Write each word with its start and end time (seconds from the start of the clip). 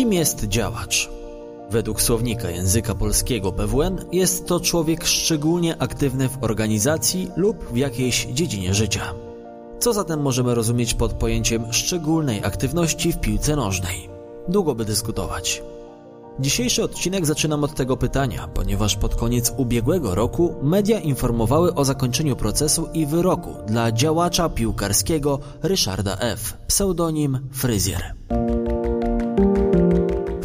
Kim 0.00 0.12
jest 0.12 0.44
działacz? 0.44 1.10
Według 1.70 2.02
słownika 2.02 2.50
języka 2.50 2.94
polskiego 2.94 3.52
PWN 3.52 4.04
jest 4.12 4.46
to 4.46 4.60
człowiek 4.60 5.04
szczególnie 5.04 5.82
aktywny 5.82 6.28
w 6.28 6.44
organizacji 6.44 7.30
lub 7.36 7.64
w 7.72 7.76
jakiejś 7.76 8.26
dziedzinie 8.26 8.74
życia. 8.74 9.14
Co 9.78 9.92
zatem 9.92 10.20
możemy 10.20 10.54
rozumieć 10.54 10.94
pod 10.94 11.12
pojęciem 11.12 11.72
szczególnej 11.72 12.44
aktywności 12.44 13.12
w 13.12 13.20
piłce 13.20 13.56
nożnej? 13.56 14.08
Długo 14.48 14.74
by 14.74 14.84
dyskutować. 14.84 15.62
Dzisiejszy 16.38 16.84
odcinek 16.84 17.26
zaczynam 17.26 17.64
od 17.64 17.74
tego 17.74 17.96
pytania, 17.96 18.48
ponieważ 18.54 18.96
pod 18.96 19.14
koniec 19.14 19.52
ubiegłego 19.56 20.14
roku 20.14 20.54
media 20.62 21.00
informowały 21.00 21.74
o 21.74 21.84
zakończeniu 21.84 22.36
procesu 22.36 22.88
i 22.94 23.06
wyroku 23.06 23.54
dla 23.66 23.92
działacza 23.92 24.48
piłkarskiego 24.48 25.38
Ryszarda 25.62 26.16
F., 26.18 26.56
pseudonim 26.66 27.48
Fryzjer. 27.52 28.14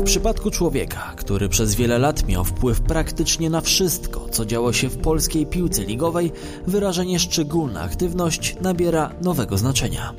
Przypadku 0.05 0.51
człowieka, 0.51 1.13
który 1.17 1.49
przez 1.49 1.75
wiele 1.75 1.99
lat 1.99 2.27
miał 2.27 2.43
wpływ 2.43 2.81
praktycznie 2.81 3.49
na 3.49 3.61
wszystko, 3.61 4.27
co 4.31 4.45
działo 4.45 4.73
się 4.73 4.89
w 4.89 4.97
polskiej 4.97 5.45
piłce 5.45 5.83
ligowej, 5.83 6.31
wyrażenie 6.67 7.19
szczególna 7.19 7.81
aktywność 7.81 8.55
nabiera 8.61 9.11
nowego 9.21 9.57
znaczenia. 9.57 10.13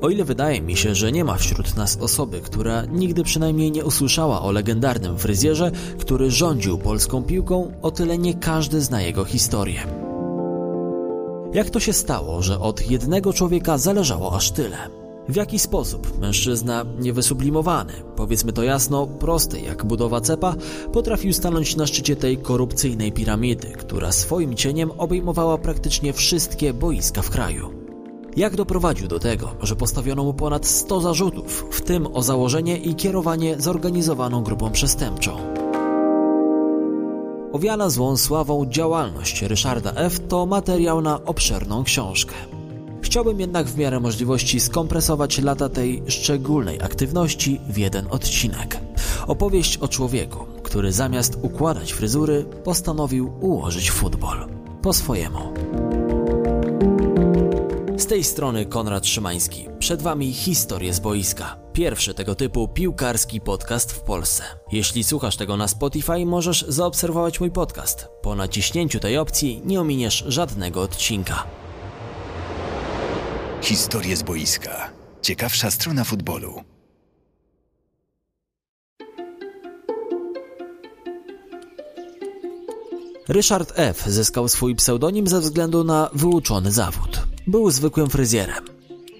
O 0.00 0.08
ile 0.08 0.24
wydaje 0.24 0.60
mi 0.60 0.76
się, 0.76 0.94
że 0.94 1.12
nie 1.12 1.24
ma 1.24 1.36
wśród 1.36 1.76
nas 1.76 1.96
osoby, 2.00 2.40
która 2.40 2.84
nigdy 2.84 3.24
przynajmniej 3.24 3.72
nie 3.72 3.84
usłyszała 3.84 4.42
o 4.42 4.52
legendarnym 4.52 5.18
fryzjerze, 5.18 5.70
który 5.98 6.30
rządził 6.30 6.78
polską 6.78 7.22
piłką, 7.22 7.72
o 7.82 7.90
tyle 7.90 8.18
nie 8.18 8.34
każdy 8.34 8.80
zna 8.80 9.02
jego 9.02 9.24
historię. 9.24 9.86
Jak 11.52 11.70
to 11.70 11.80
się 11.80 11.92
stało, 11.92 12.42
że 12.42 12.60
od 12.60 12.90
jednego 12.90 13.32
człowieka 13.32 13.78
zależało 13.78 14.36
aż 14.36 14.50
tyle? 14.50 14.76
W 15.28 15.36
jaki 15.36 15.58
sposób 15.58 16.18
mężczyzna 16.20 16.84
niewysublimowany, 16.98 17.92
powiedzmy 18.16 18.52
to 18.52 18.62
jasno, 18.62 19.06
prosty 19.06 19.60
jak 19.60 19.84
budowa 19.84 20.20
cepa, 20.20 20.54
potrafił 20.92 21.32
stanąć 21.32 21.76
na 21.76 21.86
szczycie 21.86 22.16
tej 22.16 22.38
korupcyjnej 22.38 23.12
piramidy, 23.12 23.68
która 23.68 24.12
swoim 24.12 24.54
cieniem 24.54 24.90
obejmowała 24.98 25.58
praktycznie 25.58 26.12
wszystkie 26.12 26.74
boiska 26.74 27.22
w 27.22 27.30
kraju? 27.30 27.70
Jak 28.36 28.56
doprowadził 28.56 29.08
do 29.08 29.18
tego, 29.18 29.54
że 29.62 29.76
postawiono 29.76 30.24
mu 30.24 30.34
ponad 30.34 30.66
100 30.66 31.00
zarzutów, 31.00 31.66
w 31.70 31.80
tym 31.82 32.06
o 32.14 32.22
założenie 32.22 32.76
i 32.76 32.94
kierowanie 32.94 33.60
zorganizowaną 33.60 34.42
grupą 34.42 34.70
przestępczą? 34.70 35.36
Owiana 37.52 37.90
złą 37.90 38.16
sławą 38.16 38.66
działalność 38.66 39.42
Ryszarda 39.42 39.92
F. 39.92 40.20
to 40.28 40.46
materiał 40.46 41.00
na 41.00 41.24
obszerną 41.24 41.84
książkę. 41.84 42.34
Chciałbym 43.06 43.40
jednak 43.40 43.66
w 43.66 43.78
miarę 43.78 44.00
możliwości 44.00 44.60
skompresować 44.60 45.38
lata 45.38 45.68
tej 45.68 46.02
szczególnej 46.08 46.82
aktywności 46.82 47.60
w 47.68 47.78
jeden 47.78 48.06
odcinek. 48.10 48.80
Opowieść 49.26 49.78
o 49.78 49.88
człowieku, 49.88 50.46
który 50.62 50.92
zamiast 50.92 51.38
układać 51.42 51.92
fryzury, 51.92 52.44
postanowił 52.64 53.32
ułożyć 53.40 53.90
futbol. 53.90 54.48
Po 54.82 54.92
swojemu. 54.92 55.38
Z 57.96 58.06
tej 58.06 58.24
strony 58.24 58.66
Konrad 58.66 59.06
Szymański. 59.06 59.68
Przed 59.78 60.02
Wami 60.02 60.32
historie 60.32 60.94
z 60.94 61.00
boiska. 61.00 61.56
Pierwszy 61.72 62.14
tego 62.14 62.34
typu 62.34 62.68
piłkarski 62.68 63.40
podcast 63.40 63.92
w 63.92 64.00
Polsce. 64.00 64.44
Jeśli 64.72 65.04
słuchasz 65.04 65.36
tego 65.36 65.56
na 65.56 65.68
Spotify, 65.68 66.26
możesz 66.26 66.64
zaobserwować 66.68 67.40
mój 67.40 67.50
podcast. 67.50 68.08
Po 68.22 68.34
naciśnięciu 68.34 69.00
tej 69.00 69.18
opcji 69.18 69.62
nie 69.64 69.80
ominiesz 69.80 70.24
żadnego 70.28 70.82
odcinka. 70.82 71.65
Historie 73.66 74.16
z 74.16 74.22
boiska. 74.22 74.90
Ciekawsza 75.22 75.70
strona 75.70 76.04
futbolu. 76.04 76.62
Ryszard 83.28 83.72
F. 83.76 84.04
zyskał 84.06 84.48
swój 84.48 84.74
pseudonim 84.76 85.26
ze 85.26 85.40
względu 85.40 85.84
na 85.84 86.10
wyuczony 86.12 86.72
zawód. 86.72 87.26
Był 87.46 87.70
zwykłym 87.70 88.10
fryzjerem. 88.10 88.64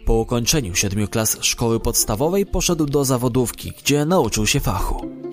Po 0.04 0.14
ukończeniu 0.14 0.74
siedmiu 0.74 1.08
klas 1.08 1.38
szkoły 1.40 1.80
podstawowej 1.80 2.46
poszedł 2.46 2.86
do 2.86 3.04
zawodówki, 3.04 3.72
gdzie 3.78 4.04
nauczył 4.04 4.46
się 4.46 4.60
fachu. 4.60 5.25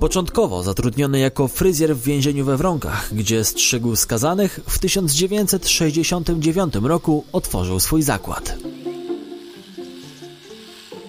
Początkowo 0.00 0.62
zatrudniony 0.62 1.18
jako 1.18 1.48
fryzjer 1.48 1.96
w 1.96 2.02
więzieniu 2.02 2.44
we 2.44 2.56
Wronkach, 2.56 3.14
gdzie 3.14 3.44
strzygł 3.44 3.96
skazanych, 3.96 4.60
w 4.68 4.78
1969 4.78 6.74
roku 6.82 7.24
otworzył 7.32 7.80
swój 7.80 8.02
zakład. 8.02 8.56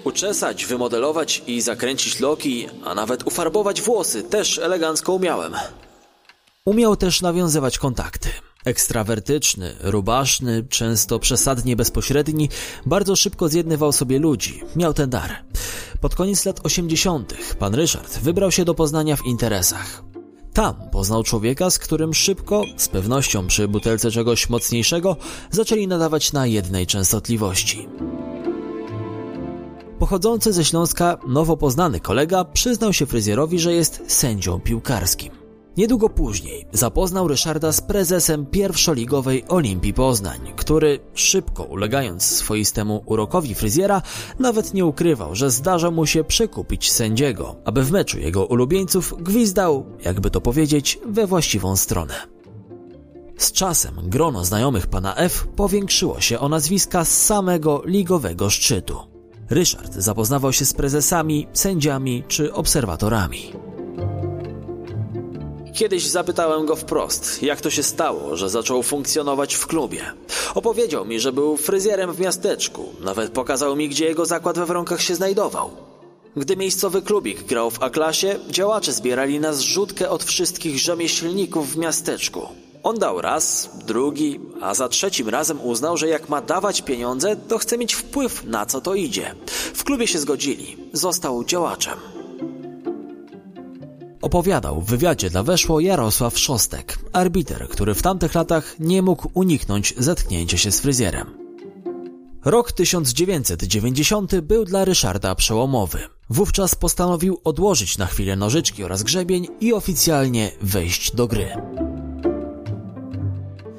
Uczesać, 0.03 0.65
wymodelować 0.65 1.43
i 1.47 1.61
zakręcić 1.61 2.19
loki, 2.19 2.67
a 2.85 2.95
nawet 2.95 3.27
ufarbować 3.27 3.81
włosy 3.81 4.23
też 4.23 4.57
elegancko 4.57 5.13
umiałem. 5.13 5.53
Umiał 6.65 6.95
też 6.95 7.21
nawiązywać 7.21 7.77
kontakty. 7.77 8.29
Ekstrawertyczny, 8.65 9.75
rubaszny, 9.79 10.63
często 10.69 11.19
przesadnie 11.19 11.75
bezpośredni, 11.75 12.49
bardzo 12.85 13.15
szybko 13.15 13.49
zjednywał 13.49 13.91
sobie 13.91 14.19
ludzi. 14.19 14.61
Miał 14.75 14.93
ten 14.93 15.09
dar. 15.09 15.43
Pod 16.01 16.15
koniec 16.15 16.45
lat 16.45 16.59
80. 16.63 17.33
pan 17.59 17.75
Ryszard 17.75 18.19
wybrał 18.19 18.51
się 18.51 18.65
do 18.65 18.73
Poznania 18.73 19.15
w 19.15 19.25
interesach. 19.25 20.03
Tam 20.53 20.75
poznał 20.91 21.23
człowieka, 21.23 21.69
z 21.69 21.79
którym 21.79 22.13
szybko, 22.13 22.63
z 22.77 22.87
pewnością 22.87 23.47
przy 23.47 23.67
butelce 23.67 24.11
czegoś 24.11 24.49
mocniejszego, 24.49 25.17
zaczęli 25.51 25.87
nadawać 25.87 26.33
na 26.33 26.47
jednej 26.47 26.87
częstotliwości. 26.87 27.87
Pochodzący 29.99 30.53
ze 30.53 30.65
Śląska 30.65 31.17
nowo 31.27 31.57
poznany 31.57 31.99
kolega 31.99 32.45
przyznał 32.45 32.93
się 32.93 33.05
fryzjerowi, 33.05 33.59
że 33.59 33.73
jest 33.73 34.01
sędzią 34.07 34.59
piłkarskim. 34.59 35.40
Niedługo 35.77 36.09
później 36.09 36.65
zapoznał 36.71 37.27
Ryszarda 37.27 37.71
z 37.71 37.81
prezesem 37.81 38.45
pierwszoligowej 38.45 39.43
Olimpii 39.47 39.93
Poznań, 39.93 40.39
który, 40.55 40.99
szybko 41.13 41.63
ulegając 41.63 42.23
swoistemu 42.23 43.03
urokowi 43.05 43.55
fryzjera, 43.55 44.01
nawet 44.39 44.73
nie 44.73 44.85
ukrywał, 44.85 45.35
że 45.35 45.51
zdarza 45.51 45.91
mu 45.91 46.05
się 46.05 46.23
przekupić 46.23 46.91
sędziego, 46.91 47.55
aby 47.65 47.83
w 47.83 47.91
meczu 47.91 48.19
jego 48.19 48.45
ulubieńców 48.45 49.15
gwizdał, 49.19 49.85
jakby 50.05 50.31
to 50.31 50.41
powiedzieć, 50.41 50.99
we 51.05 51.27
właściwą 51.27 51.75
stronę. 51.75 52.13
Z 53.37 53.51
czasem 53.51 53.95
grono 54.03 54.45
znajomych 54.45 54.87
pana 54.87 55.15
F 55.15 55.47
powiększyło 55.55 56.21
się 56.21 56.39
o 56.39 56.49
nazwiska 56.49 57.05
z 57.05 57.25
samego 57.25 57.81
ligowego 57.85 58.49
szczytu. 58.49 58.97
Ryszard 59.49 59.93
zapoznawał 59.93 60.53
się 60.53 60.65
z 60.65 60.73
prezesami, 60.73 61.47
sędziami 61.53 62.23
czy 62.27 62.53
obserwatorami. 62.53 63.51
Kiedyś 65.73 66.07
zapytałem 66.07 66.65
go 66.65 66.75
wprost, 66.75 67.43
jak 67.43 67.61
to 67.61 67.69
się 67.69 67.83
stało, 67.83 68.35
że 68.35 68.49
zaczął 68.49 68.83
funkcjonować 68.83 69.55
w 69.55 69.67
klubie. 69.67 70.01
Opowiedział 70.55 71.05
mi, 71.05 71.19
że 71.19 71.31
był 71.31 71.57
fryzjerem 71.57 72.13
w 72.13 72.19
miasteczku, 72.19 72.89
nawet 72.99 73.31
pokazał 73.31 73.75
mi, 73.75 73.89
gdzie 73.89 74.05
jego 74.05 74.25
zakład 74.25 74.57
we 74.57 74.65
Wronkach 74.65 75.01
się 75.01 75.15
znajdował. 75.15 75.71
Gdy 76.35 76.57
miejscowy 76.57 77.01
klubik 77.01 77.43
grał 77.43 77.71
w 77.71 77.83
A-klasie, 77.83 78.39
działacze 78.49 78.93
zbierali 78.93 79.39
na 79.39 79.53
zrzutkę 79.53 80.09
od 80.09 80.23
wszystkich 80.23 80.79
rzemieślników 80.79 81.73
w 81.73 81.77
miasteczku. 81.77 82.47
On 82.83 82.99
dał 82.99 83.21
raz, 83.21 83.69
drugi, 83.85 84.39
a 84.61 84.73
za 84.73 84.89
trzecim 84.89 85.29
razem 85.29 85.61
uznał, 85.61 85.97
że 85.97 86.07
jak 86.07 86.29
ma 86.29 86.41
dawać 86.41 86.81
pieniądze, 86.81 87.35
to 87.35 87.57
chce 87.57 87.77
mieć 87.77 87.93
wpływ 87.93 88.43
na 88.45 88.65
co 88.65 88.81
to 88.81 88.95
idzie. 88.95 89.35
W 89.73 89.83
klubie 89.83 90.07
się 90.07 90.19
zgodzili. 90.19 90.77
Został 90.93 91.43
działaczem. 91.43 92.20
Opowiadał 94.21 94.81
w 94.81 94.85
wywiadzie 94.85 95.29
dla 95.29 95.43
Weszło 95.43 95.79
Jarosław 95.79 96.39
Szostek, 96.39 96.99
arbiter, 97.13 97.67
który 97.69 97.93
w 97.93 98.01
tamtych 98.01 98.35
latach 98.35 98.75
nie 98.79 99.01
mógł 99.01 99.31
uniknąć 99.33 99.93
zetknięcia 99.97 100.57
się 100.57 100.71
z 100.71 100.79
fryzjerem. 100.79 101.27
Rok 102.45 102.71
1990 102.71 104.39
był 104.39 104.65
dla 104.65 104.85
Ryszarda 104.85 105.35
przełomowy. 105.35 105.99
Wówczas 106.29 106.75
postanowił 106.75 107.41
odłożyć 107.43 107.97
na 107.97 108.05
chwilę 108.05 108.35
nożyczki 108.35 108.83
oraz 108.83 109.03
grzebień 109.03 109.47
i 109.61 109.73
oficjalnie 109.73 110.51
wejść 110.61 111.15
do 111.15 111.27
gry. 111.27 111.49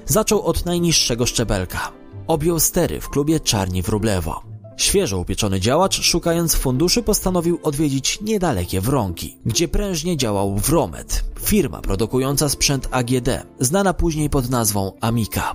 Zaczął 0.07 0.43
od 0.43 0.67
najniższego 0.67 1.27
szczebelka. 1.27 1.93
Objął 2.27 2.61
stery 2.61 3.01
w 3.01 3.09
klubie 3.09 3.41
Czarni 3.41 3.83
Wróblewo. 3.83 4.52
Świeżo 4.77 5.19
upieczony 5.19 5.61
działacz, 5.61 6.03
szukając 6.03 6.55
funduszy, 6.55 7.03
postanowił 7.03 7.59
odwiedzić 7.63 8.19
niedalekie 8.21 8.81
Wronki, 8.81 9.37
gdzie 9.47 9.69
prężnie 9.69 10.17
działał 10.17 10.57
Wromet, 10.57 11.25
firma 11.41 11.81
produkująca 11.81 12.49
sprzęt 12.49 12.89
AGD, 12.91 13.29
znana 13.61 13.95
później 13.95 14.31
pod 14.31 14.51
nazwą 14.51 14.93
Amika. 15.01 15.55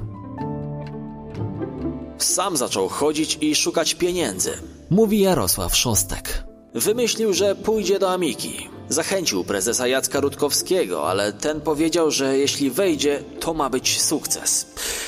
Sam 2.17 2.57
zaczął 2.57 2.87
chodzić 2.87 3.37
i 3.41 3.55
szukać 3.55 3.95
pieniędzy, 3.95 4.51
mówi 4.89 5.19
Jarosław 5.19 5.75
Szostek. 5.75 6.43
Wymyślił, 6.73 7.33
że 7.33 7.55
pójdzie 7.55 7.99
do 7.99 8.11
Amiki. 8.11 8.69
Zachęcił 8.89 9.43
prezesa 9.43 9.87
Jacka 9.87 10.19
Rutkowskiego, 10.19 11.09
ale 11.09 11.33
ten 11.33 11.61
powiedział, 11.61 12.11
że 12.11 12.37
jeśli 12.37 12.71
wejdzie, 12.71 13.23
to 13.39 13.53
ma 13.53 13.69
być 13.69 14.01
sukces. 14.01 14.67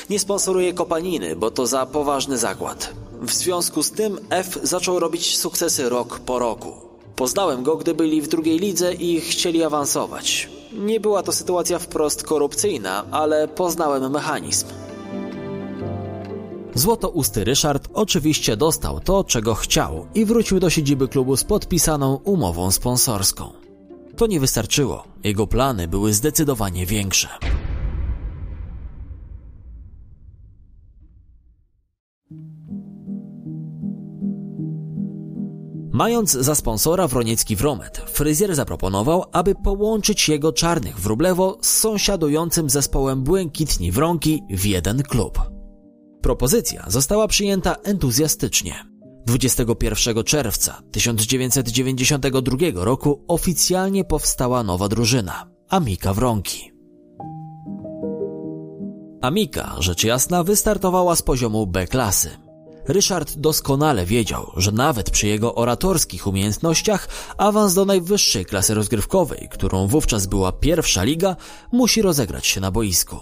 Nie 0.10 0.20
sponsoruje 0.20 0.74
kopaliny, 0.74 1.36
bo 1.36 1.52
to 1.52 1.68
za 1.68 1.86
poważny 1.86 2.38
zakład. 2.38 2.94
W 3.22 3.34
związku 3.34 3.84
z 3.84 3.92
tym 3.92 4.20
F 4.30 4.60
zaczął 4.64 5.00
robić 5.00 5.38
sukcesy 5.38 5.90
rok 5.90 6.20
po 6.20 6.40
roku. 6.40 6.72
Poznałem 7.16 7.64
go, 7.64 7.76
gdy 7.76 7.94
byli 7.94 8.22
w 8.22 8.28
drugiej 8.28 8.60
lidze 8.60 8.94
i 8.94 9.22
chcieli 9.22 9.64
awansować. 9.64 10.50
Nie 10.74 11.00
była 11.00 11.24
to 11.24 11.32
sytuacja 11.32 11.80
wprost 11.80 12.24
korupcyjna, 12.24 13.06
ale 13.12 13.48
poznałem 13.48 14.12
mechanizm. 14.12 14.66
Złotousty 16.76 17.44
Ryszard 17.44 17.90
oczywiście 17.94 18.58
dostał 18.58 19.00
to, 19.00 19.24
czego 19.24 19.56
chciał 19.56 20.08
i 20.16 20.26
wrócił 20.26 20.60
do 20.60 20.70
siedziby 20.70 21.08
klubu 21.08 21.38
z 21.38 21.44
podpisaną 21.44 22.20
umową 22.24 22.72
sponsorską. 22.72 23.50
To 24.18 24.28
nie 24.28 24.40
wystarczyło, 24.40 25.04
jego 25.24 25.48
plany 25.48 25.88
były 25.88 26.14
zdecydowanie 26.14 26.86
większe. 26.86 27.28
Mając 36.00 36.32
za 36.32 36.56
sponsora 36.56 37.08
Wroniecki 37.08 37.56
Wromet, 37.56 37.98
fryzjer 37.98 38.56
zaproponował, 38.56 39.24
aby 39.32 39.56
połączyć 39.56 40.30
jego 40.30 40.54
czarnych 40.54 41.00
wróblewo 41.00 41.58
z 41.62 41.70
sąsiadującym 41.70 42.70
zespołem 42.70 43.24
Błękitni 43.24 43.92
Wronki 43.92 44.44
w 44.50 44.66
jeden 44.66 45.04
klub. 45.04 45.42
Propozycja 46.22 46.86
została 46.88 47.28
przyjęta 47.28 47.76
entuzjastycznie. 47.84 48.74
21 49.26 50.24
czerwca 50.24 50.82
1992 50.92 52.58
roku 52.74 53.26
oficjalnie 53.28 54.04
powstała 54.06 54.64
nowa 54.64 54.88
drużyna 54.88 55.50
Amika 55.70 56.14
Wronki. 56.14 56.72
Amika, 59.22 59.76
rzecz 59.80 60.04
jasna, 60.04 60.44
wystartowała 60.44 61.16
z 61.16 61.22
poziomu 61.22 61.68
B 61.68 61.88
klasy. 61.88 62.49
Ryszard 62.88 63.38
doskonale 63.38 64.06
wiedział, 64.06 64.52
że 64.58 64.72
nawet 64.72 65.10
przy 65.10 65.28
jego 65.28 65.56
oratorskich 65.56 66.28
umiejętnościach 66.28 67.08
awans 67.38 67.74
do 67.74 67.86
najwyższej 67.86 68.46
klasy 68.46 68.74
rozgrywkowej, 68.74 69.50
którą 69.52 69.88
wówczas 69.88 70.28
była 70.28 70.52
pierwsza 70.52 71.04
liga, 71.04 71.36
musi 71.72 72.02
rozegrać 72.02 72.48
się 72.48 72.62
na 72.62 72.72
boisku. 72.72 73.18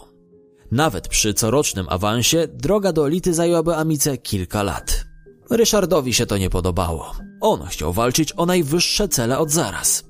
Nawet 0.72 1.08
przy 1.08 1.34
corocznym 1.34 1.86
awansie 1.90 2.48
droga 2.48 2.94
do 2.94 3.08
elity 3.08 3.34
zajęłaby 3.34 3.76
Amice 3.76 4.18
kilka 4.18 4.64
lat. 4.64 5.06
Ryszardowi 5.50 6.14
się 6.14 6.26
to 6.26 6.38
nie 6.38 6.50
podobało. 6.50 7.12
On 7.42 7.66
chciał 7.66 7.94
walczyć 7.94 8.34
o 8.38 8.46
najwyższe 8.46 9.08
cele 9.08 9.40
od 9.40 9.52
zaraz. 9.52 10.04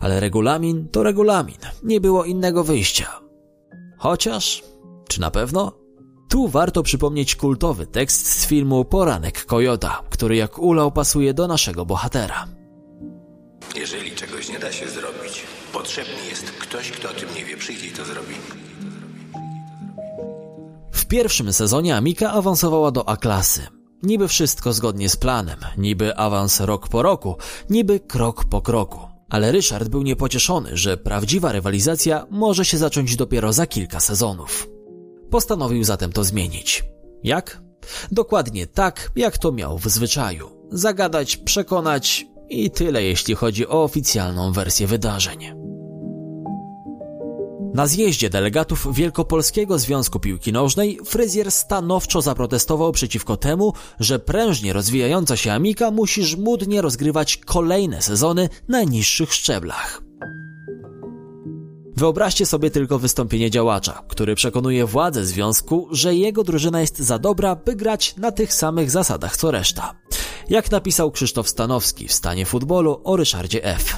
Ale 0.00 0.20
regulamin 0.20 0.88
to 0.88 1.02
regulamin, 1.02 1.58
nie 1.82 2.00
było 2.00 2.24
innego 2.24 2.64
wyjścia. 2.64 3.20
Chociaż, 3.98 4.62
czy 5.08 5.20
na 5.20 5.30
pewno? 5.30 5.81
Tu 6.32 6.48
warto 6.48 6.82
przypomnieć 6.82 7.36
kultowy 7.36 7.86
tekst 7.86 8.26
z 8.26 8.46
filmu 8.46 8.84
Poranek 8.84 9.44
Kojota, 9.44 10.02
który 10.10 10.36
jak 10.36 10.58
ulał 10.58 10.92
pasuje 10.92 11.34
do 11.34 11.48
naszego 11.48 11.86
bohatera. 11.86 12.48
Jeżeli 13.76 14.10
czegoś 14.10 14.48
nie 14.48 14.58
da 14.58 14.72
się 14.72 14.88
zrobić, 14.88 15.42
potrzebny 15.72 16.26
jest 16.30 16.50
ktoś, 16.50 16.90
kto 16.90 17.10
o 17.10 17.12
tym 17.12 17.28
nie 17.36 17.44
wie, 17.44 17.56
przyjdzie 17.56 17.86
i 17.86 17.90
to 17.90 18.04
zrobi. 18.04 18.34
W 20.92 21.06
pierwszym 21.06 21.52
sezonie 21.52 21.96
Amika 21.96 22.32
awansowała 22.32 22.90
do 22.90 23.08
A-klasy. 23.08 23.66
Niby 24.02 24.28
wszystko 24.28 24.72
zgodnie 24.72 25.08
z 25.08 25.16
planem, 25.16 25.58
niby 25.78 26.16
awans 26.16 26.60
rok 26.60 26.88
po 26.88 27.02
roku, 27.02 27.36
niby 27.70 28.00
krok 28.00 28.44
po 28.44 28.60
kroku. 28.60 29.00
Ale 29.30 29.52
Ryszard 29.52 29.88
był 29.88 30.02
niepocieszony, 30.02 30.76
że 30.76 30.96
prawdziwa 30.96 31.52
rywalizacja 31.52 32.26
może 32.30 32.64
się 32.64 32.78
zacząć 32.78 33.16
dopiero 33.16 33.52
za 33.52 33.66
kilka 33.66 34.00
sezonów. 34.00 34.68
Postanowił 35.32 35.84
zatem 35.84 36.12
to 36.12 36.24
zmienić. 36.24 36.84
Jak? 37.24 37.62
Dokładnie 38.12 38.66
tak, 38.66 39.10
jak 39.16 39.38
to 39.38 39.52
miał 39.52 39.78
w 39.78 39.88
zwyczaju. 39.88 40.50
Zagadać, 40.70 41.36
przekonać 41.36 42.26
i 42.48 42.70
tyle, 42.70 43.02
jeśli 43.02 43.34
chodzi 43.34 43.68
o 43.68 43.82
oficjalną 43.82 44.52
wersję 44.52 44.86
wydarzeń. 44.86 45.52
Na 47.74 47.86
zjeździe 47.86 48.30
delegatów 48.30 48.94
Wielkopolskiego 48.94 49.78
Związku 49.78 50.20
Piłki 50.20 50.52
Nożnej 50.52 50.98
fryzjer 51.04 51.52
stanowczo 51.52 52.22
zaprotestował 52.22 52.92
przeciwko 52.92 53.36
temu, 53.36 53.72
że 54.00 54.18
prężnie 54.18 54.72
rozwijająca 54.72 55.36
się 55.36 55.52
Amika 55.52 55.90
musi 55.90 56.24
żmudnie 56.24 56.82
rozgrywać 56.82 57.36
kolejne 57.36 58.02
sezony 58.02 58.48
na 58.68 58.82
niższych 58.82 59.34
szczeblach. 59.34 60.02
Wyobraźcie 62.02 62.46
sobie 62.46 62.70
tylko 62.70 62.98
wystąpienie 62.98 63.50
działacza, 63.50 64.02
który 64.08 64.34
przekonuje 64.34 64.86
władze 64.86 65.24
związku, 65.24 65.88
że 65.90 66.14
jego 66.14 66.44
drużyna 66.44 66.80
jest 66.80 66.98
za 66.98 67.18
dobra, 67.18 67.56
by 67.56 67.76
grać 67.76 68.16
na 68.16 68.32
tych 68.32 68.54
samych 68.54 68.90
zasadach 68.90 69.36
co 69.36 69.50
reszta. 69.50 69.94
Jak 70.48 70.70
napisał 70.70 71.10
Krzysztof 71.10 71.48
Stanowski 71.48 72.08
w 72.08 72.12
stanie 72.12 72.46
futbolu 72.46 73.00
o 73.04 73.16
Ryszardzie 73.16 73.64
F. 73.64 73.96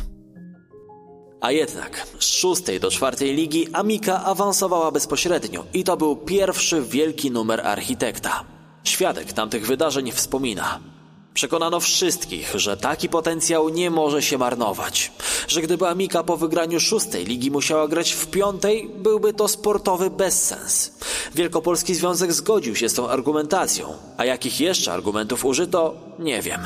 A 1.41 1.53
jednak 1.53 2.07
z 2.19 2.25
szóstej 2.25 2.81
do 2.81 2.91
czwartej 2.91 3.35
ligi 3.35 3.69
Amika 3.73 4.25
awansowała 4.25 4.91
bezpośrednio 4.91 5.65
i 5.75 5.85
to 5.85 5.97
był 5.97 6.17
pierwszy 6.17 6.83
wielki 6.83 7.31
numer 7.31 7.61
architekta. 7.67 8.45
Świadek 8.85 9.33
tamtych 9.33 9.67
wydarzeń 9.67 10.13
wspomina. 10.13 10.94
Przekonano 11.35 11.81
wszystkich, 11.81 12.53
że 12.55 12.77
taki 12.77 13.09
potencjał 13.09 13.69
nie 13.69 13.91
może 13.91 14.23
się 14.23 14.39
marnować. 14.39 15.13
Że 15.49 15.63
gdyby 15.63 15.89
Amika 15.89 16.23
po 16.23 16.37
wygraniu 16.37 16.81
szóstej 16.81 17.25
ligi 17.25 17.51
musiała 17.51 17.89
grać 17.89 18.13
w 18.13 18.27
piątej, 18.27 18.91
byłby 18.99 19.33
to 19.33 19.49
sportowy 19.49 20.11
bezsens. 20.11 20.93
Wielkopolski 21.35 21.95
Związek 21.95 22.33
zgodził 22.33 22.77
się 22.77 22.89
z 22.89 22.95
tą 22.95 23.09
argumentacją, 23.09 23.87
a 24.17 24.25
jakich 24.25 24.61
jeszcze 24.61 24.93
argumentów 24.93 25.45
użyto, 25.45 25.95
nie 26.19 26.43
wiem. 26.43 26.61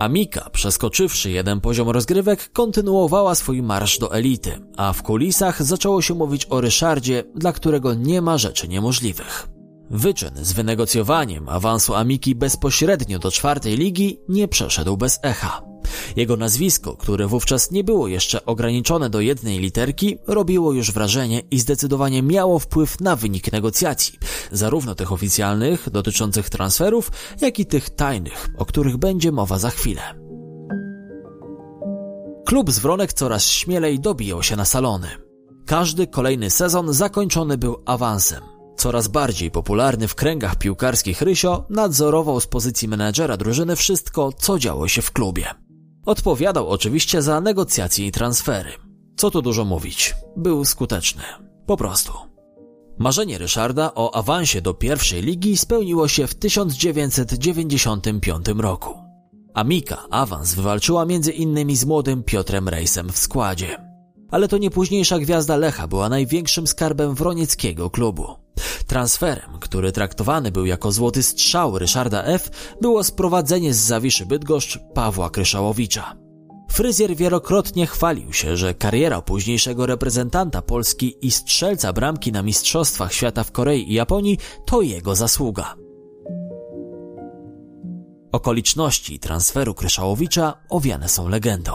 Amika, 0.00 0.50
przeskoczywszy 0.50 1.30
jeden 1.30 1.60
poziom 1.60 1.90
rozgrywek, 1.90 2.52
kontynuowała 2.52 3.34
swój 3.34 3.62
marsz 3.62 3.98
do 3.98 4.14
elity, 4.14 4.60
a 4.76 4.92
w 4.92 5.02
kulisach 5.02 5.62
zaczęło 5.62 6.02
się 6.02 6.14
mówić 6.14 6.46
o 6.50 6.60
Ryszardzie, 6.60 7.24
dla 7.34 7.52
którego 7.52 7.94
nie 7.94 8.22
ma 8.22 8.38
rzeczy 8.38 8.68
niemożliwych. 8.68 9.55
Wyczyn 9.90 10.30
z 10.42 10.52
wynegocjowaniem 10.52 11.48
awansu 11.48 11.94
Amiki 11.94 12.34
bezpośrednio 12.34 13.18
do 13.18 13.30
czwartej 13.30 13.76
ligi 13.76 14.20
nie 14.28 14.48
przeszedł 14.48 14.96
bez 14.96 15.18
echa. 15.22 15.62
Jego 16.16 16.36
nazwisko, 16.36 16.96
które 16.96 17.26
wówczas 17.26 17.70
nie 17.70 17.84
było 17.84 18.08
jeszcze 18.08 18.44
ograniczone 18.44 19.10
do 19.10 19.20
jednej 19.20 19.58
literki, 19.58 20.18
robiło 20.26 20.72
już 20.72 20.92
wrażenie 20.92 21.42
i 21.50 21.60
zdecydowanie 21.60 22.22
miało 22.22 22.58
wpływ 22.58 23.00
na 23.00 23.16
wynik 23.16 23.52
negocjacji, 23.52 24.18
zarówno 24.52 24.94
tych 24.94 25.12
oficjalnych, 25.12 25.90
dotyczących 25.90 26.50
transferów, 26.50 27.12
jak 27.40 27.58
i 27.58 27.66
tych 27.66 27.90
tajnych, 27.90 28.48
o 28.58 28.64
których 28.64 28.96
będzie 28.96 29.32
mowa 29.32 29.58
za 29.58 29.70
chwilę. 29.70 30.02
Klub 32.46 32.70
z 32.70 32.78
Wronek 32.78 33.12
coraz 33.12 33.44
śmielej 33.44 34.00
dobijał 34.00 34.42
się 34.42 34.56
na 34.56 34.64
salony. 34.64 35.08
Każdy 35.66 36.06
kolejny 36.06 36.50
sezon 36.50 36.92
zakończony 36.92 37.58
był 37.58 37.82
awansem. 37.86 38.55
Coraz 38.76 39.08
bardziej 39.08 39.50
popularny 39.50 40.08
w 40.08 40.14
kręgach 40.14 40.56
piłkarskich 40.56 41.22
Rysio 41.22 41.64
nadzorował 41.70 42.40
z 42.40 42.46
pozycji 42.46 42.88
menedżera 42.88 43.36
drużyny 43.36 43.76
wszystko, 43.76 44.32
co 44.32 44.58
działo 44.58 44.88
się 44.88 45.02
w 45.02 45.12
klubie. 45.12 45.46
Odpowiadał 46.06 46.68
oczywiście 46.68 47.22
za 47.22 47.40
negocjacje 47.40 48.06
i 48.06 48.12
transfery. 48.12 48.72
Co 49.16 49.30
tu 49.30 49.42
dużo 49.42 49.64
mówić, 49.64 50.14
był 50.36 50.64
skuteczny. 50.64 51.22
Po 51.66 51.76
prostu. 51.76 52.12
Marzenie 52.98 53.38
Ryszarda 53.38 53.92
o 53.94 54.14
awansie 54.14 54.60
do 54.60 54.74
pierwszej 54.74 55.22
ligi 55.22 55.56
spełniło 55.56 56.08
się 56.08 56.26
w 56.26 56.34
1995 56.34 58.46
roku. 58.58 58.94
Amika 59.54 60.04
awans 60.10 60.54
wywalczyła 60.54 61.04
między 61.04 61.32
innymi 61.32 61.76
z 61.76 61.84
młodym 61.84 62.22
Piotrem 62.22 62.68
Rejsem 62.68 63.12
w 63.12 63.18
składzie. 63.18 63.86
Ale 64.30 64.48
to 64.48 64.58
nie 64.58 64.70
późniejsza 64.70 65.18
gwiazda 65.18 65.56
Lecha 65.56 65.88
była 65.88 66.08
największym 66.08 66.66
skarbem 66.66 67.14
wronieckiego 67.14 67.90
klubu. 67.90 68.45
Transferem, 68.86 69.58
który 69.60 69.92
traktowany 69.92 70.52
był 70.52 70.66
jako 70.66 70.92
złoty 70.92 71.22
strzał 71.22 71.78
Ryszarda 71.78 72.22
F., 72.22 72.50
było 72.80 73.04
sprowadzenie 73.04 73.74
z 73.74 73.78
Zawiszy 73.78 74.26
Bydgoszcz 74.26 74.78
Pawła 74.94 75.30
Kryszałowicza. 75.30 76.16
Fryzjer 76.70 77.16
wielokrotnie 77.16 77.86
chwalił 77.86 78.32
się, 78.32 78.56
że 78.56 78.74
kariera 78.74 79.22
późniejszego 79.22 79.86
reprezentanta 79.86 80.62
Polski 80.62 81.14
i 81.22 81.30
strzelca 81.30 81.92
bramki 81.92 82.32
na 82.32 82.42
Mistrzostwach 82.42 83.12
Świata 83.12 83.44
w 83.44 83.52
Korei 83.52 83.90
i 83.90 83.94
Japonii 83.94 84.38
to 84.66 84.82
jego 84.82 85.14
zasługa. 85.14 85.74
Okoliczności 88.32 89.18
transferu 89.18 89.74
Kryszałowicza 89.74 90.54
owiane 90.68 91.08
są 91.08 91.28
legendą. 91.28 91.72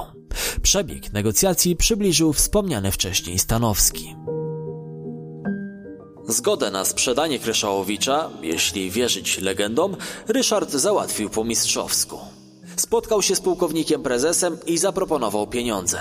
Przebieg 0.61 1.13
negocjacji 1.13 1.75
przybliżył 1.75 2.33
wspomniany 2.33 2.91
wcześniej 2.91 3.39
Stanowski. 3.39 4.15
Zgodę 6.31 6.71
na 6.71 6.85
sprzedanie 6.85 7.39
Kryszałowicza, 7.39 8.29
jeśli 8.41 8.91
wierzyć 8.91 9.37
legendom, 9.37 9.97
Ryszard 10.27 10.71
załatwił 10.71 11.29
po 11.29 11.43
mistrzowsku. 11.43 12.19
Spotkał 12.75 13.21
się 13.21 13.35
z 13.35 13.41
pułkownikiem 13.41 14.03
prezesem 14.03 14.57
i 14.65 14.77
zaproponował 14.77 15.47
pieniądze. 15.47 15.99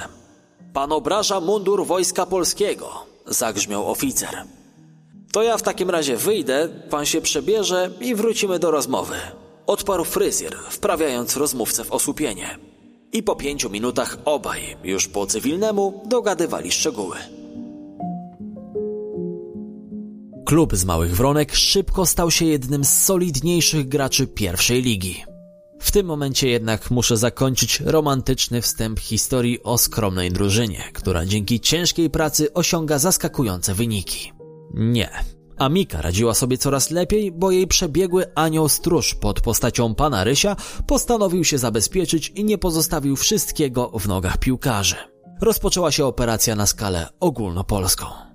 Pan 0.72 0.92
obraża 0.92 1.40
mundur 1.40 1.86
Wojska 1.86 2.26
Polskiego, 2.26 2.90
zagrzmiał 3.26 3.90
oficer. 3.90 4.44
To 5.32 5.42
ja 5.42 5.56
w 5.56 5.62
takim 5.62 5.90
razie 5.90 6.16
wyjdę, 6.16 6.68
pan 6.90 7.06
się 7.06 7.20
przebierze 7.20 7.90
i 8.00 8.14
wrócimy 8.14 8.58
do 8.58 8.70
rozmowy. 8.70 9.16
Odparł 9.66 10.04
fryzjer, 10.04 10.56
wprawiając 10.70 11.36
rozmówcę 11.36 11.84
w 11.84 11.92
osłupienie. 11.92 12.58
I 13.12 13.22
po 13.22 13.36
pięciu 13.36 13.70
minutach 13.70 14.18
obaj, 14.24 14.76
już 14.84 15.08
po 15.08 15.26
cywilnemu, 15.26 16.02
dogadywali 16.06 16.72
szczegóły. 16.72 17.39
Klub 20.50 20.76
z 20.76 20.84
Małych 20.84 21.16
Wronek 21.16 21.54
szybko 21.54 22.06
stał 22.06 22.30
się 22.30 22.44
jednym 22.44 22.84
z 22.84 23.04
solidniejszych 23.04 23.88
graczy 23.88 24.26
pierwszej 24.26 24.82
ligi. 24.82 25.24
W 25.80 25.90
tym 25.90 26.06
momencie 26.06 26.48
jednak 26.48 26.90
muszę 26.90 27.16
zakończyć 27.16 27.80
romantyczny 27.80 28.62
wstęp 28.62 29.00
historii 29.00 29.62
o 29.62 29.78
skromnej 29.78 30.30
drużynie, 30.30 30.84
która 30.92 31.26
dzięki 31.26 31.60
ciężkiej 31.60 32.10
pracy 32.10 32.52
osiąga 32.52 32.98
zaskakujące 32.98 33.74
wyniki. 33.74 34.32
Nie. 34.74 35.10
Amika 35.56 36.02
radziła 36.02 36.34
sobie 36.34 36.58
coraz 36.58 36.90
lepiej, 36.90 37.32
bo 37.32 37.50
jej 37.50 37.66
przebiegły 37.66 38.34
anioł 38.34 38.68
stróż 38.68 39.14
pod 39.14 39.40
postacią 39.40 39.94
pana 39.94 40.24
Rysia 40.24 40.56
postanowił 40.86 41.44
się 41.44 41.58
zabezpieczyć 41.58 42.28
i 42.28 42.44
nie 42.44 42.58
pozostawił 42.58 43.16
wszystkiego 43.16 43.90
w 43.98 44.08
nogach 44.08 44.38
piłkarzy. 44.38 44.96
Rozpoczęła 45.40 45.92
się 45.92 46.04
operacja 46.04 46.56
na 46.56 46.66
skalę 46.66 47.08
ogólnopolską. 47.20 48.29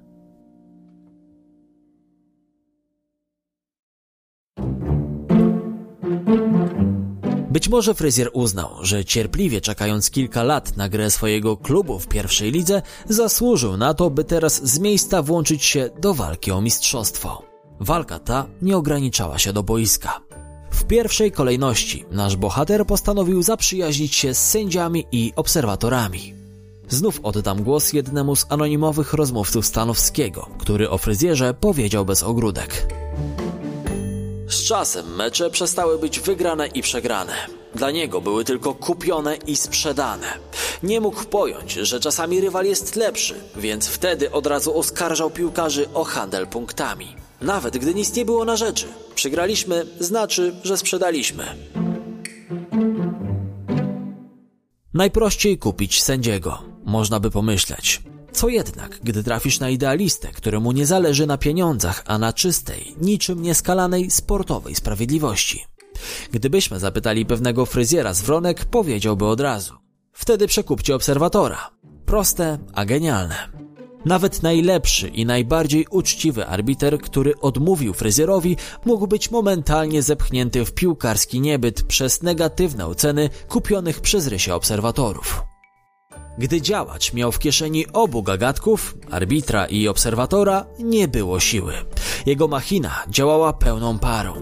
Być 7.56 7.70
może 7.70 7.94
fryzjer 7.94 8.30
uznał, 8.34 8.70
że 8.82 9.06
cierpliwie 9.06 9.62
czekając 9.62 10.12
kilka 10.12 10.44
lat 10.44 10.78
na 10.78 10.90
grę 10.90 11.12
swojego 11.12 11.58
klubu 11.58 12.00
w 12.00 12.08
pierwszej 12.08 12.52
lidze, 12.52 12.82
zasłużył 13.10 13.78
na 13.78 13.94
to, 13.94 14.10
by 14.10 14.24
teraz 14.24 14.68
z 14.68 14.80
miejsca 14.80 15.22
włączyć 15.22 15.64
się 15.64 15.90
do 16.00 16.14
walki 16.14 16.52
o 16.52 16.62
mistrzostwo. 16.62 17.44
Walka 17.80 18.20
ta 18.20 18.46
nie 18.62 18.78
ograniczała 18.78 19.40
się 19.40 19.54
do 19.54 19.64
boiska. 19.64 20.22
W 20.72 20.84
pierwszej 20.84 21.32
kolejności 21.32 22.06
nasz 22.12 22.36
bohater 22.36 22.86
postanowił 22.86 23.44
zaprzyjaźnić 23.44 24.16
się 24.16 24.34
z 24.34 24.50
sędziami 24.50 25.06
i 25.12 25.34
obserwatorami. 25.36 26.34
Znów 26.90 27.20
oddam 27.24 27.64
głos 27.64 27.94
jednemu 27.94 28.36
z 28.36 28.46
anonimowych 28.50 29.14
rozmówców 29.14 29.66
Stanowskiego, 29.66 30.50
który 30.58 30.90
o 30.90 30.98
fryzjerze 30.98 31.54
powiedział 31.54 32.06
bez 32.06 32.24
ogródek. 32.24 32.88
Z 34.50 34.64
czasem 34.64 35.16
mecze 35.16 35.50
przestały 35.50 36.00
być 36.00 36.20
wygrane 36.20 36.68
i 36.68 36.82
przegrane. 36.82 37.34
Dla 37.76 37.92
niego 37.92 38.22
były 38.22 38.46
tylko 38.46 38.74
kupione 38.74 39.36
i 39.36 39.56
sprzedane. 39.56 40.28
Nie 40.84 41.02
mógł 41.02 41.26
pojąć, 41.26 41.74
że 41.74 42.00
czasami 42.00 42.42
rywal 42.42 42.66
jest 42.66 42.96
lepszy, 42.96 43.36
więc 43.56 43.88
wtedy 43.88 44.32
od 44.32 44.48
razu 44.48 44.78
oskarżał 44.80 45.30
piłkarzy 45.30 45.90
o 45.94 46.04
handel 46.04 46.48
punktami. 46.48 47.16
Nawet 47.42 47.78
gdy 47.78 47.94
nic 47.94 48.16
nie 48.16 48.26
było 48.26 48.46
na 48.46 48.56
rzeczy. 48.56 48.86
Przegraliśmy, 49.16 49.86
znaczy, 50.00 50.56
że 50.64 50.78
sprzedaliśmy. 50.78 51.46
Najprościej 54.94 55.58
kupić 55.58 56.04
sędziego, 56.04 56.60
można 56.86 57.20
by 57.20 57.32
pomyśleć. 57.32 58.02
Co 58.36 58.50
jednak, 58.50 59.00
gdy 59.04 59.24
trafisz 59.24 59.60
na 59.60 59.70
idealistę, 59.70 60.28
któremu 60.28 60.72
nie 60.72 60.86
zależy 60.86 61.28
na 61.28 61.38
pieniądzach, 61.38 62.04
a 62.08 62.18
na 62.18 62.34
czystej, 62.34 62.96
niczym 63.02 63.42
nieskalanej 63.42 64.12
sportowej 64.12 64.76
sprawiedliwości? 64.76 65.66
Gdybyśmy 66.32 66.80
zapytali 66.80 67.26
pewnego 67.26 67.66
fryzjera 67.66 68.14
z 68.14 68.22
Wronek, 68.22 68.66
powiedziałby 68.66 69.26
od 69.26 69.40
razu. 69.40 69.74
Wtedy 70.12 70.48
przekupcie 70.48 70.96
obserwatora. 70.96 71.70
Proste, 72.06 72.58
a 72.74 72.86
genialne. 72.86 73.36
Nawet 74.06 74.44
najlepszy 74.44 75.08
i 75.08 75.26
najbardziej 75.26 75.88
uczciwy 75.90 76.48
arbiter, 76.48 77.00
który 77.00 77.40
odmówił 77.40 77.94
fryzjerowi, 77.94 78.58
mógł 78.86 79.08
być 79.08 79.32
momentalnie 79.32 80.02
zepchnięty 80.02 80.66
w 80.66 80.74
piłkarski 80.74 81.42
niebyt 81.42 81.84
przez 81.84 82.24
negatywne 82.24 82.88
oceny 82.88 83.30
kupionych 83.48 84.02
przez 84.02 84.28
rysie 84.28 84.54
obserwatorów. 84.54 85.55
Gdy 86.38 86.62
działacz 86.62 87.14
miał 87.14 87.32
w 87.32 87.40
kieszeni 87.40 87.86
obu 87.94 88.24
gagatków, 88.24 88.98
arbitra 89.12 89.66
i 89.66 89.88
obserwatora, 89.88 90.66
nie 90.80 91.08
było 91.08 91.40
siły. 91.40 91.74
Jego 92.26 92.48
machina 92.48 93.04
działała 93.10 93.54
pełną 93.54 94.00
parą. 94.00 94.34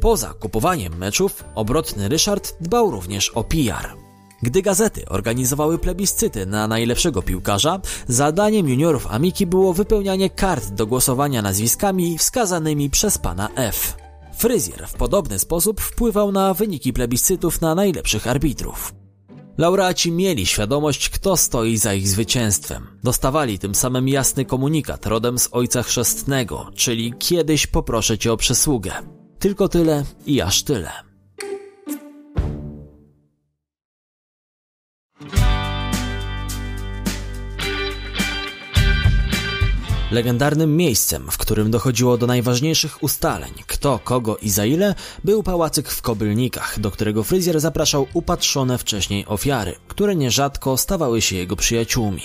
Poza 0.00 0.34
kupowaniem 0.34 0.96
meczów, 0.96 1.44
obrotny 1.54 2.08
Ryszard 2.08 2.56
dbał 2.60 2.90
również 2.90 3.28
o 3.28 3.44
PR. 3.44 3.96
Gdy 4.42 4.62
gazety 4.62 5.08
organizowały 5.08 5.78
plebiscyty 5.78 6.46
na 6.46 6.68
najlepszego 6.68 7.22
piłkarza, 7.22 7.80
zadaniem 8.08 8.68
juniorów 8.68 9.06
Amiki 9.10 9.46
było 9.46 9.74
wypełnianie 9.74 10.30
kart 10.30 10.68
do 10.68 10.86
głosowania 10.86 11.42
nazwiskami 11.42 12.18
wskazanymi 12.18 12.90
przez 12.90 13.18
pana 13.18 13.48
F. 13.56 13.96
Fryzjer 14.36 14.88
w 14.88 14.94
podobny 14.94 15.38
sposób 15.38 15.80
wpływał 15.80 16.32
na 16.32 16.54
wyniki 16.54 16.92
plebiscytów 16.92 17.60
na 17.60 17.74
najlepszych 17.74 18.26
arbitrów. 18.26 19.01
Laureaci 19.58 20.12
mieli 20.12 20.46
świadomość, 20.46 21.08
kto 21.08 21.36
stoi 21.36 21.76
za 21.76 21.94
ich 21.94 22.08
zwycięstwem. 22.08 22.86
Dostawali 23.04 23.58
tym 23.58 23.74
samym 23.74 24.08
jasny 24.08 24.44
komunikat 24.44 25.06
rodem 25.06 25.38
z 25.38 25.48
Ojca 25.52 25.82
Chrzestnego, 25.82 26.70
czyli 26.74 27.14
kiedyś 27.18 27.66
poproszę 27.66 28.18
cię 28.18 28.32
o 28.32 28.36
przysługę. 28.36 28.92
Tylko 29.38 29.68
tyle 29.68 30.04
i 30.26 30.40
aż 30.40 30.62
tyle. 30.62 31.11
Legendarnym 40.12 40.76
miejscem, 40.76 41.26
w 41.30 41.38
którym 41.38 41.70
dochodziło 41.70 42.18
do 42.18 42.26
najważniejszych 42.26 43.02
ustaleń, 43.02 43.52
kto, 43.66 43.98
kogo 43.98 44.36
i 44.36 44.50
za 44.50 44.66
ile, 44.66 44.94
był 45.24 45.42
pałacyk 45.42 45.88
w 45.88 46.02
Kobylnikach, 46.02 46.80
do 46.80 46.90
którego 46.90 47.22
fryzjer 47.22 47.60
zapraszał 47.60 48.06
upatrzone 48.14 48.78
wcześniej 48.78 49.26
ofiary, 49.26 49.74
które 49.88 50.16
nierzadko 50.16 50.76
stawały 50.76 51.22
się 51.22 51.36
jego 51.36 51.56
przyjaciółmi. 51.56 52.22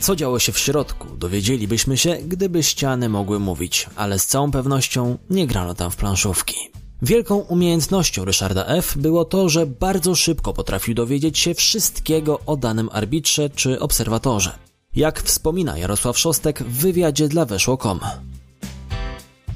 Co 0.00 0.16
działo 0.16 0.38
się 0.38 0.52
w 0.52 0.58
środku, 0.58 1.16
dowiedzielibyśmy 1.16 1.96
się, 1.96 2.18
gdyby 2.24 2.62
ściany 2.62 3.08
mogły 3.08 3.38
mówić, 3.38 3.86
ale 3.96 4.18
z 4.18 4.26
całą 4.26 4.50
pewnością 4.50 5.18
nie 5.30 5.46
grano 5.46 5.74
tam 5.74 5.90
w 5.90 5.96
planszówki. 5.96 6.56
Wielką 7.02 7.36
umiejętnością 7.36 8.24
Ryszarda 8.24 8.66
F. 8.66 8.98
było 8.98 9.24
to, 9.24 9.48
że 9.48 9.66
bardzo 9.66 10.14
szybko 10.14 10.52
potrafił 10.52 10.94
dowiedzieć 10.94 11.38
się 11.38 11.54
wszystkiego 11.54 12.40
o 12.46 12.56
danym 12.56 12.88
arbitrze 12.92 13.50
czy 13.50 13.80
obserwatorze 13.80 14.65
jak 14.96 15.22
wspomina 15.22 15.78
Jarosław 15.78 16.18
Szostek 16.18 16.62
w 16.62 16.80
wywiadzie 16.80 17.28
dla 17.28 17.44
Weszło.com. 17.44 18.00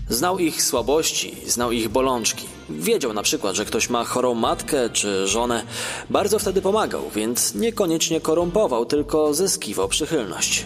Znał 0.09 0.39
ich 0.39 0.63
słabości, 0.63 1.37
znał 1.47 1.73
ich 1.73 1.89
bolączki. 1.89 2.47
Wiedział 2.71 3.13
na 3.13 3.23
przykład, 3.23 3.57
że 3.57 3.65
ktoś 3.65 3.91
ma 3.91 4.05
chorą 4.05 4.35
matkę 4.35 4.91
czy 4.91 5.27
żonę. 5.27 5.63
Bardzo 6.11 6.39
wtedy 6.39 6.63
pomagał, 6.63 7.03
więc 7.15 7.55
niekoniecznie 7.55 8.21
korumpował, 8.21 8.87
tylko 8.87 9.35
zyskiwał 9.35 9.89
przychylność. 9.89 10.65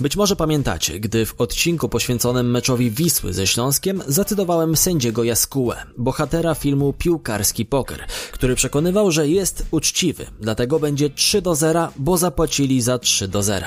Być 0.00 0.16
może 0.16 0.36
pamiętacie, 0.36 1.00
gdy 1.00 1.26
w 1.26 1.40
odcinku 1.40 1.88
poświęconym 1.88 2.50
meczowi 2.50 2.90
Wisły 2.90 3.32
ze 3.32 3.46
Śląskiem 3.46 4.02
zacytowałem 4.06 4.76
sędziego 4.76 5.24
Jaskułę, 5.24 5.76
bohatera 5.96 6.54
filmu 6.54 6.92
Piłkarski 6.92 7.66
Poker, 7.66 8.06
który 8.32 8.54
przekonywał, 8.54 9.10
że 9.10 9.28
jest 9.28 9.66
uczciwy, 9.70 10.26
dlatego 10.40 10.78
będzie 10.78 11.10
3 11.10 11.42
do 11.42 11.54
0, 11.54 11.88
bo 11.96 12.18
zapłacili 12.18 12.82
za 12.82 12.98
3 12.98 13.28
do 13.28 13.42
0. 13.42 13.66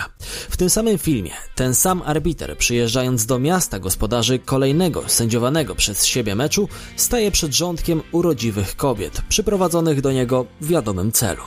W 0.50 0.58
tym 0.58 0.70
samym 0.70 0.98
filmie 0.98 1.32
ten 1.56 1.76
sam 1.76 2.02
arbiter 2.06 2.58
przyjeżdżając 2.58 3.26
do 3.26 3.40
miasta 3.40 3.80
gospodarzy 3.80 4.40
kolejnego 4.40 5.10
sędziowanego 5.10 5.76
przez 5.76 6.06
siebie 6.06 6.36
meczu 6.36 6.70
staje 6.96 7.32
przed 7.32 7.54
rządkiem 7.54 8.02
urodziwych 8.12 8.76
kobiet, 8.76 9.22
przyprowadzonych 9.30 10.02
do 10.02 10.12
niego 10.12 10.46
w 10.62 10.68
wiadomym 10.68 11.12
celu. 11.12 11.44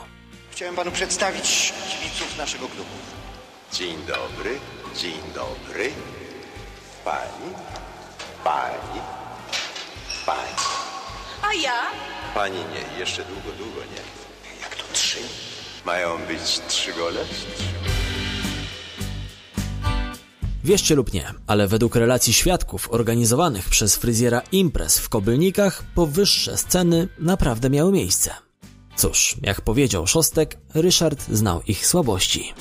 Chciałem 0.50 0.76
panu 0.76 0.90
przedstawić 0.90 1.72
kibiców 1.90 2.38
naszego 2.38 2.66
klubu. 2.66 3.23
Dzień 3.74 3.96
dobry, 4.06 4.50
dzień 4.96 5.20
dobry. 5.34 5.90
Pani, 7.04 7.54
pani, 8.44 9.00
pani. 10.26 10.56
A 11.42 11.54
ja? 11.54 11.82
Pani 12.34 12.56
nie, 12.56 12.98
jeszcze 12.98 13.24
długo, 13.24 13.58
długo 13.58 13.80
nie. 13.80 14.02
Jak 14.62 14.76
to 14.76 14.84
trzy? 14.92 15.18
Mają 15.86 16.18
być 16.18 16.60
trzy 16.68 16.92
gole? 16.92 17.20
Wierzcie 20.64 20.94
lub 20.94 21.12
nie, 21.12 21.34
ale 21.46 21.68
według 21.68 21.96
relacji 21.96 22.32
świadków 22.32 22.92
organizowanych 22.92 23.68
przez 23.68 23.96
fryzjera 23.96 24.42
imprez 24.52 24.98
w 24.98 25.08
Kobylnikach, 25.08 25.84
powyższe 25.94 26.56
sceny 26.56 27.08
naprawdę 27.18 27.70
miały 27.70 27.92
miejsce. 27.92 28.34
Cóż, 28.96 29.36
jak 29.42 29.60
powiedział 29.60 30.06
Szostek, 30.06 30.56
Ryszard 30.74 31.26
znał 31.28 31.62
ich 31.66 31.86
słabości. 31.86 32.54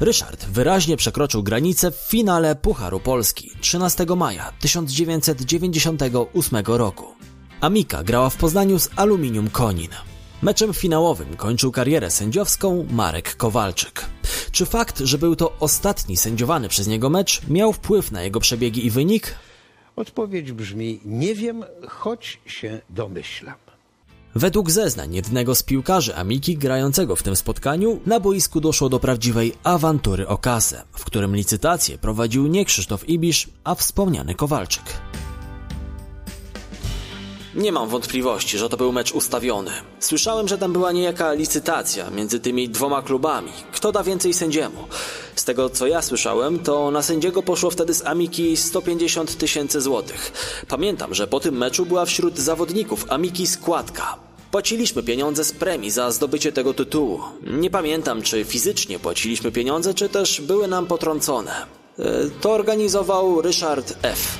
Ryszard 0.00 0.46
wyraźnie 0.46 0.96
przekroczył 0.96 1.42
granicę 1.42 1.90
w 1.90 1.94
finale 1.94 2.56
Pucharu 2.56 3.00
Polski 3.00 3.50
13 3.60 4.06
maja 4.16 4.52
1998 4.60 6.62
roku. 6.66 7.06
Amika 7.60 8.04
grała 8.04 8.30
w 8.30 8.36
Poznaniu 8.36 8.78
z 8.78 8.90
Aluminium 8.96 9.50
Konin. 9.50 9.90
Meczem 10.42 10.74
finałowym 10.74 11.36
kończył 11.36 11.72
karierę 11.72 12.10
sędziowską 12.10 12.86
Marek 12.90 13.36
Kowalczyk. 13.36 14.04
Czy 14.52 14.66
fakt, 14.66 14.98
że 14.98 15.18
był 15.18 15.36
to 15.36 15.52
ostatni 15.60 16.16
sędziowany 16.16 16.68
przez 16.68 16.86
niego 16.86 17.10
mecz, 17.10 17.40
miał 17.48 17.72
wpływ 17.72 18.12
na 18.12 18.22
jego 18.22 18.40
przebiegi 18.40 18.86
i 18.86 18.90
wynik? 18.90 19.34
Odpowiedź 19.96 20.52
brzmi: 20.52 21.00
Nie 21.04 21.34
wiem, 21.34 21.64
choć 21.88 22.40
się 22.46 22.80
domyślam. 22.90 23.63
Według 24.36 24.70
zeznań 24.70 25.14
jednego 25.14 25.54
z 25.54 25.62
piłkarzy 25.62 26.16
Amiki 26.16 26.56
grającego 26.56 27.16
w 27.16 27.22
tym 27.22 27.36
spotkaniu, 27.36 28.00
na 28.06 28.20
boisku 28.20 28.60
doszło 28.60 28.88
do 28.88 29.00
prawdziwej 29.00 29.52
awantury 29.64 30.28
o 30.28 30.38
kasę, 30.38 30.82
w 30.92 31.04
którym 31.04 31.36
licytację 31.36 31.98
prowadził 31.98 32.46
nie 32.46 32.64
Krzysztof 32.64 33.08
Ibisz, 33.08 33.48
a 33.64 33.74
wspomniany 33.74 34.34
Kowalczyk. 34.34 34.84
Nie 37.56 37.72
mam 37.72 37.88
wątpliwości, 37.88 38.58
że 38.58 38.68
to 38.68 38.76
był 38.76 38.92
mecz 38.92 39.12
ustawiony. 39.12 39.70
Słyszałem, 40.00 40.48
że 40.48 40.58
tam 40.58 40.72
była 40.72 40.92
niejaka 40.92 41.32
licytacja 41.32 42.10
między 42.10 42.40
tymi 42.40 42.68
dwoma 42.68 43.02
klubami. 43.02 43.52
Kto 43.72 43.92
da 43.92 44.02
więcej 44.02 44.34
sędziemu? 44.34 44.84
Z 45.36 45.44
tego 45.44 45.70
co 45.70 45.86
ja 45.86 46.02
słyszałem, 46.02 46.58
to 46.58 46.90
na 46.90 47.02
sędziego 47.02 47.42
poszło 47.42 47.70
wtedy 47.70 47.94
z 47.94 48.06
Amiki 48.06 48.56
150 48.56 49.36
tysięcy 49.38 49.80
złotych. 49.80 50.32
Pamiętam, 50.68 51.14
że 51.14 51.26
po 51.26 51.40
tym 51.40 51.56
meczu 51.58 51.86
była 51.86 52.04
wśród 52.04 52.38
zawodników 52.38 53.06
Amiki 53.08 53.46
składka. 53.46 54.16
Płaciliśmy 54.50 55.02
pieniądze 55.02 55.44
z 55.44 55.52
premii 55.52 55.90
za 55.90 56.10
zdobycie 56.10 56.52
tego 56.52 56.74
tytułu. 56.74 57.20
Nie 57.46 57.70
pamiętam, 57.70 58.22
czy 58.22 58.44
fizycznie 58.44 58.98
płaciliśmy 58.98 59.52
pieniądze, 59.52 59.94
czy 59.94 60.08
też 60.08 60.40
były 60.40 60.68
nam 60.68 60.86
potrącone. 60.86 61.52
E, 61.98 62.04
To 62.40 62.52
organizował 62.52 63.42
Ryszard 63.42 63.94
F. 64.02 64.38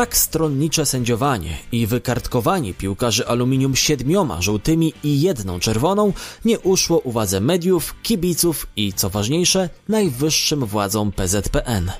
Tak 0.00 0.16
stronnicze 0.16 0.86
sędziowanie 0.86 1.58
i 1.72 1.86
wykartkowanie 1.86 2.74
piłkarzy 2.74 3.26
aluminium 3.26 3.76
siedmioma 3.76 4.42
żółtymi 4.42 4.92
i 5.04 5.20
jedną 5.20 5.60
czerwoną 5.60 6.12
nie 6.44 6.58
uszło 6.58 6.98
uwadze 6.98 7.40
mediów, 7.40 7.94
kibiców 8.02 8.66
i, 8.76 8.92
co 8.92 9.10
ważniejsze, 9.10 9.68
najwyższym 9.88 10.64
władzom 10.64 11.12
PZPN. 11.12 11.92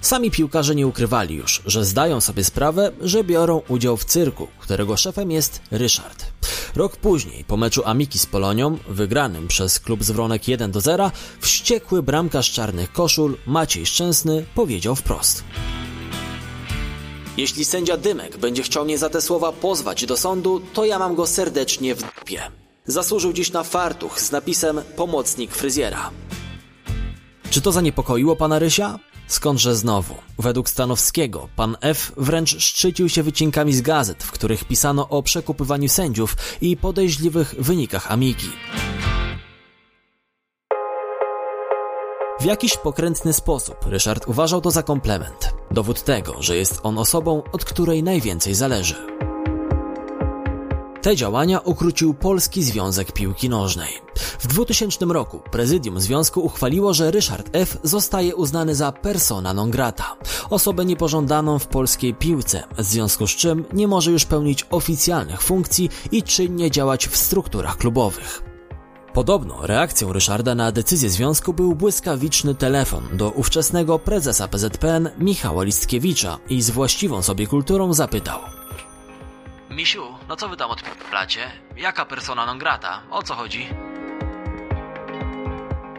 Sami 0.00 0.30
piłkarze 0.30 0.74
nie 0.74 0.86
ukrywali 0.86 1.34
już, 1.34 1.62
że 1.66 1.84
zdają 1.84 2.20
sobie 2.20 2.44
sprawę, 2.44 2.92
że 3.00 3.24
biorą 3.24 3.62
udział 3.68 3.96
w 3.96 4.04
cyrku, 4.04 4.48
którego 4.58 4.96
szefem 4.96 5.30
jest 5.30 5.60
Ryszard. 5.70 6.26
Rok 6.76 6.96
później, 6.96 7.44
po 7.44 7.56
meczu 7.56 7.82
Amiki 7.84 8.18
z 8.18 8.26
Polonią, 8.26 8.78
wygranym 8.88 9.48
przez 9.48 9.80
klub 9.80 10.04
z 10.04 10.10
Wronek 10.10 10.48
1 10.48 10.70
do 10.70 10.80
0, 10.80 11.10
wściekły 11.40 12.02
bramkarz 12.02 12.52
czarnych 12.52 12.92
koszul 12.92 13.36
Maciej 13.46 13.86
Szczęsny 13.86 14.44
powiedział 14.54 14.96
wprost. 14.96 15.44
Jeśli 17.36 17.64
sędzia 17.64 17.96
Dymek 17.96 18.36
będzie 18.36 18.62
chciał 18.62 18.84
mnie 18.84 18.98
za 18.98 19.10
te 19.10 19.20
słowa 19.20 19.52
pozwać 19.52 20.06
do 20.06 20.16
sądu, 20.16 20.60
to 20.72 20.84
ja 20.84 20.98
mam 20.98 21.14
go 21.14 21.26
serdecznie 21.26 21.94
w 21.94 22.02
dupie. 22.02 22.42
Zasłużył 22.86 23.32
dziś 23.32 23.52
na 23.52 23.62
fartuch 23.62 24.20
z 24.20 24.30
napisem 24.30 24.80
pomocnik 24.96 25.54
fryzjera. 25.54 26.10
Czy 27.50 27.60
to 27.60 27.72
zaniepokoiło 27.72 28.36
pana 28.36 28.58
Rysia? 28.58 28.98
Skądże 29.26 29.76
znowu? 29.76 30.14
Według 30.38 30.68
Stanowskiego, 30.68 31.48
pan 31.56 31.76
F. 31.80 32.12
wręcz 32.16 32.58
szczycił 32.58 33.08
się 33.08 33.22
wycinkami 33.22 33.72
z 33.72 33.80
gazet, 33.80 34.22
w 34.22 34.30
których 34.30 34.64
pisano 34.64 35.08
o 35.08 35.22
przekupywaniu 35.22 35.88
sędziów 35.88 36.36
i 36.60 36.76
podejrzliwych 36.76 37.54
wynikach 37.58 38.12
Amiki. 38.12 38.48
W 42.40 42.44
jakiś 42.44 42.76
pokrętny 42.76 43.32
sposób 43.32 43.76
Ryszard 43.86 44.28
uważał 44.28 44.60
to 44.60 44.70
za 44.70 44.82
komplement. 44.82 45.54
Dowód 45.70 46.02
tego, 46.02 46.42
że 46.42 46.56
jest 46.56 46.80
on 46.82 46.98
osobą, 46.98 47.42
od 47.52 47.64
której 47.64 48.02
najwięcej 48.02 48.54
zależy. 48.54 48.94
Te 51.02 51.16
działania 51.16 51.60
ukrócił 51.60 52.14
Polski 52.14 52.62
Związek 52.62 53.12
Piłki 53.12 53.48
Nożnej. 53.48 53.92
W 54.38 54.46
2000 54.46 55.04
roku 55.04 55.40
prezydium 55.50 56.00
związku 56.00 56.40
uchwaliło, 56.40 56.94
że 56.94 57.10
Ryszard 57.10 57.50
F. 57.52 57.78
zostaje 57.82 58.36
uznany 58.36 58.74
za 58.74 58.92
persona 58.92 59.54
non 59.54 59.70
grata, 59.70 60.16
osobę 60.50 60.84
niepożądaną 60.84 61.58
w 61.58 61.66
polskiej 61.66 62.14
piłce, 62.14 62.62
w 62.78 62.82
związku 62.82 63.26
z 63.26 63.30
czym 63.30 63.64
nie 63.72 63.88
może 63.88 64.10
już 64.10 64.24
pełnić 64.24 64.66
oficjalnych 64.70 65.42
funkcji 65.42 65.90
i 66.12 66.22
czynnie 66.22 66.70
działać 66.70 67.08
w 67.08 67.16
strukturach 67.16 67.76
klubowych. 67.76 68.49
Podobno 69.14 69.66
reakcją 69.66 70.12
Ryszarda 70.12 70.54
na 70.54 70.72
decyzję 70.72 71.10
związku 71.10 71.52
był 71.52 71.74
błyskawiczny 71.74 72.54
telefon 72.54 73.08
do 73.12 73.30
ówczesnego 73.30 73.98
prezesa 73.98 74.48
PZPN 74.48 75.10
Michała 75.18 75.64
Listkiewicza 75.64 76.38
i 76.48 76.62
z 76.62 76.70
właściwą 76.70 77.22
sobie 77.22 77.46
kulturą 77.46 77.92
zapytał– 77.92 78.40
Misiu, 79.70 80.02
no 80.28 80.36
co 80.36 80.48
wy 80.48 80.56
tam 80.56 80.70
odplacie? 80.70 81.40
Jaka 81.76 82.04
persona 82.04 82.46
non 82.46 82.58
grata? 82.58 83.02
O 83.10 83.22
co 83.22 83.34
chodzi? 83.34 83.66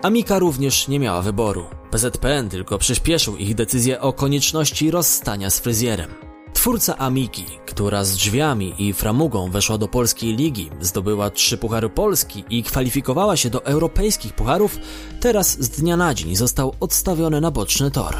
Amika 0.03 0.39
również 0.39 0.87
nie 0.87 0.99
miała 0.99 1.21
wyboru. 1.21 1.65
PZPN 1.91 2.49
tylko 2.49 2.77
przyspieszył 2.77 3.37
ich 3.37 3.55
decyzję 3.55 4.01
o 4.01 4.13
konieczności 4.13 4.91
rozstania 4.91 5.49
z 5.49 5.59
fryzjerem. 5.59 6.30
Twórca 6.61 6.97
Amiki, 6.97 7.45
która 7.65 8.03
z 8.03 8.15
drzwiami 8.15 8.73
i 8.77 8.93
framugą 8.93 9.51
weszła 9.51 9.77
do 9.77 9.87
polskiej 9.87 10.35
ligi, 10.35 10.69
zdobyła 10.81 11.29
trzy 11.29 11.57
puchary 11.57 11.89
Polski 11.89 12.43
i 12.49 12.63
kwalifikowała 12.63 13.37
się 13.37 13.49
do 13.49 13.65
europejskich 13.65 14.33
pucharów, 14.33 14.77
teraz 15.19 15.61
z 15.61 15.69
dnia 15.69 15.97
na 15.97 16.13
dzień 16.13 16.35
został 16.35 16.75
odstawiony 16.79 17.41
na 17.41 17.51
boczny 17.51 17.91
tor. 17.91 18.17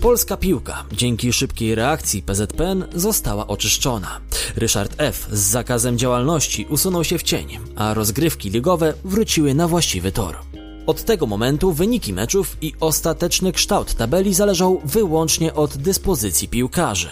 Polska 0.00 0.36
piłka, 0.36 0.84
dzięki 0.92 1.32
szybkiej 1.32 1.74
reakcji 1.74 2.22
PZPN, 2.22 2.84
została 2.94 3.46
oczyszczona. 3.46 4.20
Ryszard 4.56 4.94
F. 4.98 5.28
z 5.32 5.40
zakazem 5.40 5.98
działalności 5.98 6.66
usunął 6.70 7.04
się 7.04 7.18
w 7.18 7.22
cień, 7.22 7.58
a 7.76 7.94
rozgrywki 7.94 8.50
ligowe 8.50 8.94
wróciły 9.04 9.54
na 9.54 9.68
właściwy 9.68 10.12
tor. 10.12 10.51
Od 10.86 11.04
tego 11.04 11.26
momentu 11.26 11.72
wyniki 11.72 12.12
meczów 12.12 12.56
i 12.60 12.72
ostateczny 12.80 13.52
kształt 13.52 13.94
tabeli 13.94 14.34
zależał 14.34 14.80
wyłącznie 14.84 15.54
od 15.54 15.76
dyspozycji 15.76 16.48
piłkarzy. 16.48 17.10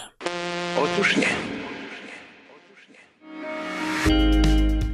Otóż 0.83 1.17
nie. 1.17 1.27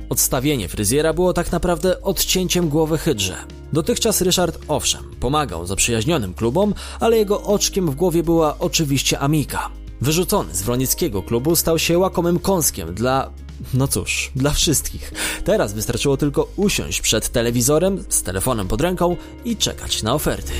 Odstawienie 0.09 0.67
fryzjera 0.67 1.13
było 1.13 1.33
tak 1.33 1.51
naprawdę 1.51 2.01
odcięciem 2.01 2.69
głowy 2.69 2.97
hydrze. 2.97 3.35
Dotychczas 3.73 4.21
Ryszard, 4.21 4.59
owszem, 4.67 5.03
pomagał 5.19 5.65
zaprzyjaźnionym 5.65 6.33
klubom, 6.33 6.73
ale 6.99 7.17
jego 7.17 7.43
oczkiem 7.43 7.91
w 7.91 7.95
głowie 7.95 8.23
była 8.23 8.55
oczywiście 8.59 9.19
Amika. 9.19 9.69
Wyrzucony 10.01 10.55
z 10.55 10.61
wronieckiego 10.61 11.23
klubu 11.23 11.55
stał 11.55 11.79
się 11.79 11.97
łakomym 11.97 12.39
kąskiem 12.39 12.93
dla... 12.93 13.31
No 13.73 13.87
cóż, 13.87 14.31
dla 14.35 14.51
wszystkich. 14.51 15.13
Teraz 15.43 15.73
wystarczyło 15.73 16.17
tylko 16.17 16.47
usiąść 16.55 17.01
przed 17.01 17.29
telewizorem 17.29 18.03
z 18.09 18.23
telefonem 18.23 18.67
pod 18.67 18.81
ręką 18.81 19.15
i 19.45 19.57
czekać 19.57 20.03
na 20.03 20.13
oferty. 20.13 20.53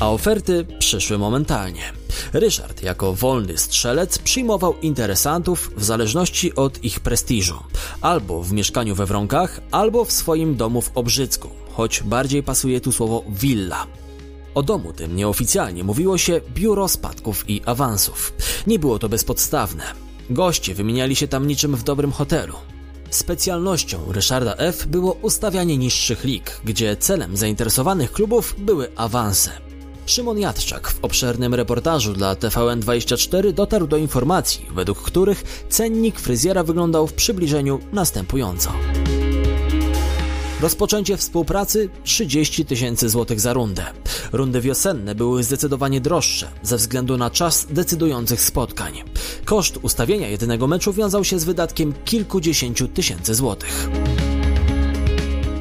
A 0.00 0.10
oferty 0.10 0.66
przyszły 0.78 1.18
momentalnie. 1.18 1.82
Ryszard, 2.32 2.82
jako 2.82 3.14
wolny 3.14 3.58
strzelec, 3.58 4.18
przyjmował 4.18 4.74
interesantów 4.82 5.70
w 5.76 5.84
zależności 5.84 6.54
od 6.54 6.84
ich 6.84 7.00
prestiżu. 7.00 7.54
Albo 8.00 8.42
w 8.42 8.52
mieszkaniu 8.52 8.94
we 8.94 9.06
Wronkach, 9.06 9.60
albo 9.70 10.04
w 10.04 10.12
swoim 10.12 10.56
domu 10.56 10.82
w 10.82 10.90
Obrzycku, 10.94 11.48
choć 11.72 12.02
bardziej 12.02 12.42
pasuje 12.42 12.80
tu 12.80 12.92
słowo 12.92 13.24
willa. 13.28 13.86
O 14.54 14.62
domu 14.62 14.92
tym 14.92 15.16
nieoficjalnie 15.16 15.84
mówiło 15.84 16.18
się 16.18 16.40
biuro 16.54 16.88
spadków 16.88 17.50
i 17.50 17.62
awansów. 17.66 18.32
Nie 18.66 18.78
było 18.78 18.98
to 18.98 19.08
bezpodstawne. 19.08 20.03
Goście 20.30 20.74
wymieniali 20.74 21.16
się 21.16 21.28
tam 21.28 21.46
niczym 21.46 21.76
w 21.76 21.82
dobrym 21.82 22.12
hotelu. 22.12 22.54
Specjalnością 23.10 24.12
Ryszarda 24.12 24.54
F. 24.56 24.86
było 24.86 25.12
ustawianie 25.12 25.78
niższych 25.78 26.24
lig, 26.24 26.60
gdzie 26.64 26.96
celem 26.96 27.36
zainteresowanych 27.36 28.12
klubów 28.12 28.54
były 28.58 28.88
awanse. 28.96 29.50
Szymon 30.06 30.38
Jadczak 30.38 30.88
w 30.88 31.04
obszernym 31.04 31.54
reportażu 31.54 32.12
dla 32.12 32.34
TVN24 32.34 33.52
dotarł 33.52 33.86
do 33.86 33.96
informacji, 33.96 34.66
według 34.74 35.02
których 35.02 35.66
cennik 35.68 36.20
fryzjera 36.20 36.62
wyglądał 36.62 37.06
w 37.06 37.12
przybliżeniu 37.12 37.80
następująco. 37.92 38.72
Rozpoczęcie 40.64 41.16
współpracy 41.16 41.88
30 42.04 42.64
tysięcy 42.64 43.08
złotych 43.08 43.40
za 43.40 43.52
rundę. 43.52 43.84
Rundy 44.32 44.60
wiosenne 44.60 45.14
były 45.14 45.42
zdecydowanie 45.42 46.00
droższe 46.00 46.48
ze 46.62 46.76
względu 46.76 47.16
na 47.16 47.30
czas 47.30 47.66
decydujących 47.70 48.40
spotkań. 48.40 49.02
Koszt 49.44 49.78
ustawienia 49.82 50.28
jednego 50.28 50.66
meczu 50.66 50.92
wiązał 50.92 51.24
się 51.24 51.38
z 51.38 51.44
wydatkiem 51.44 51.94
kilkudziesięciu 52.04 52.88
tysięcy 52.88 53.34
złotych. 53.34 53.88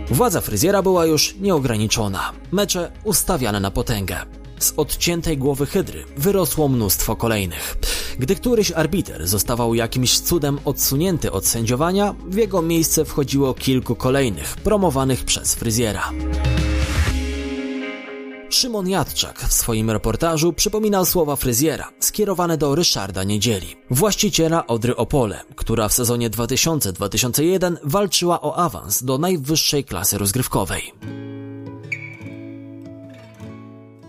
Władza 0.10 0.42
fryzjera 0.42 0.82
była 0.82 1.06
już 1.06 1.36
nieograniczona. 1.36 2.32
Mecze 2.52 2.92
ustawiane 3.04 3.60
na 3.60 3.72
potęgę. 3.72 4.43
Z 4.60 4.74
odciętej 4.78 5.38
głowy 5.38 5.66
hydry 5.66 6.04
wyrosło 6.18 6.68
mnóstwo 6.68 7.16
kolejnych. 7.16 7.78
Gdy 8.20 8.36
któryś 8.36 8.72
arbiter 8.72 9.28
zostawał 9.28 9.76
jakimś 9.76 10.20
cudem 10.20 10.60
odsunięty 10.66 11.32
od 11.32 11.48
sędziowania, 11.48 12.16
w 12.28 12.36
jego 12.36 12.62
miejsce 12.62 13.06
wchodziło 13.06 13.54
kilku 13.54 13.96
kolejnych, 13.96 14.56
promowanych 14.56 15.24
przez 15.24 15.56
fryzjera. 15.56 16.12
Szymon 18.50 18.90
Jadczak 18.90 19.40
w 19.40 19.54
swoim 19.54 19.92
reportażu 19.92 20.54
przypominał 20.54 21.06
słowa 21.06 21.36
fryzjera 21.36 21.90
skierowane 22.00 22.58
do 22.58 22.76
Ryszarda 22.76 23.24
Niedzieli, 23.24 23.76
właściciela 23.90 24.68
Odry 24.68 24.96
Opole, 24.96 25.44
która 25.56 25.88
w 25.90 25.94
sezonie 25.94 26.30
2000-2001 26.30 27.76
walczyła 27.84 28.42
o 28.42 28.56
awans 28.56 29.04
do 29.04 29.18
najwyższej 29.18 29.84
klasy 29.84 30.18
rozgrywkowej. 30.18 30.94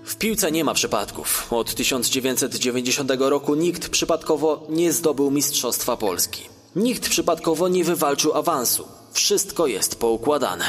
W 0.04 0.16
piłce 0.16 0.52
nie 0.52 0.64
ma 0.64 0.74
przypadków. 0.74 1.52
Od 1.52 1.74
1990 1.74 3.10
roku 3.18 3.54
nikt 3.54 3.88
przypadkowo 3.88 4.66
nie 4.68 4.92
zdobył 4.92 5.30
Mistrzostwa 5.30 5.96
Polski. 5.96 6.42
Nikt 6.76 7.08
przypadkowo 7.08 7.68
nie 7.68 7.84
wywalczył 7.84 8.34
awansu. 8.34 8.88
Wszystko 9.12 9.66
jest 9.66 9.96
poukładane. 9.96 10.64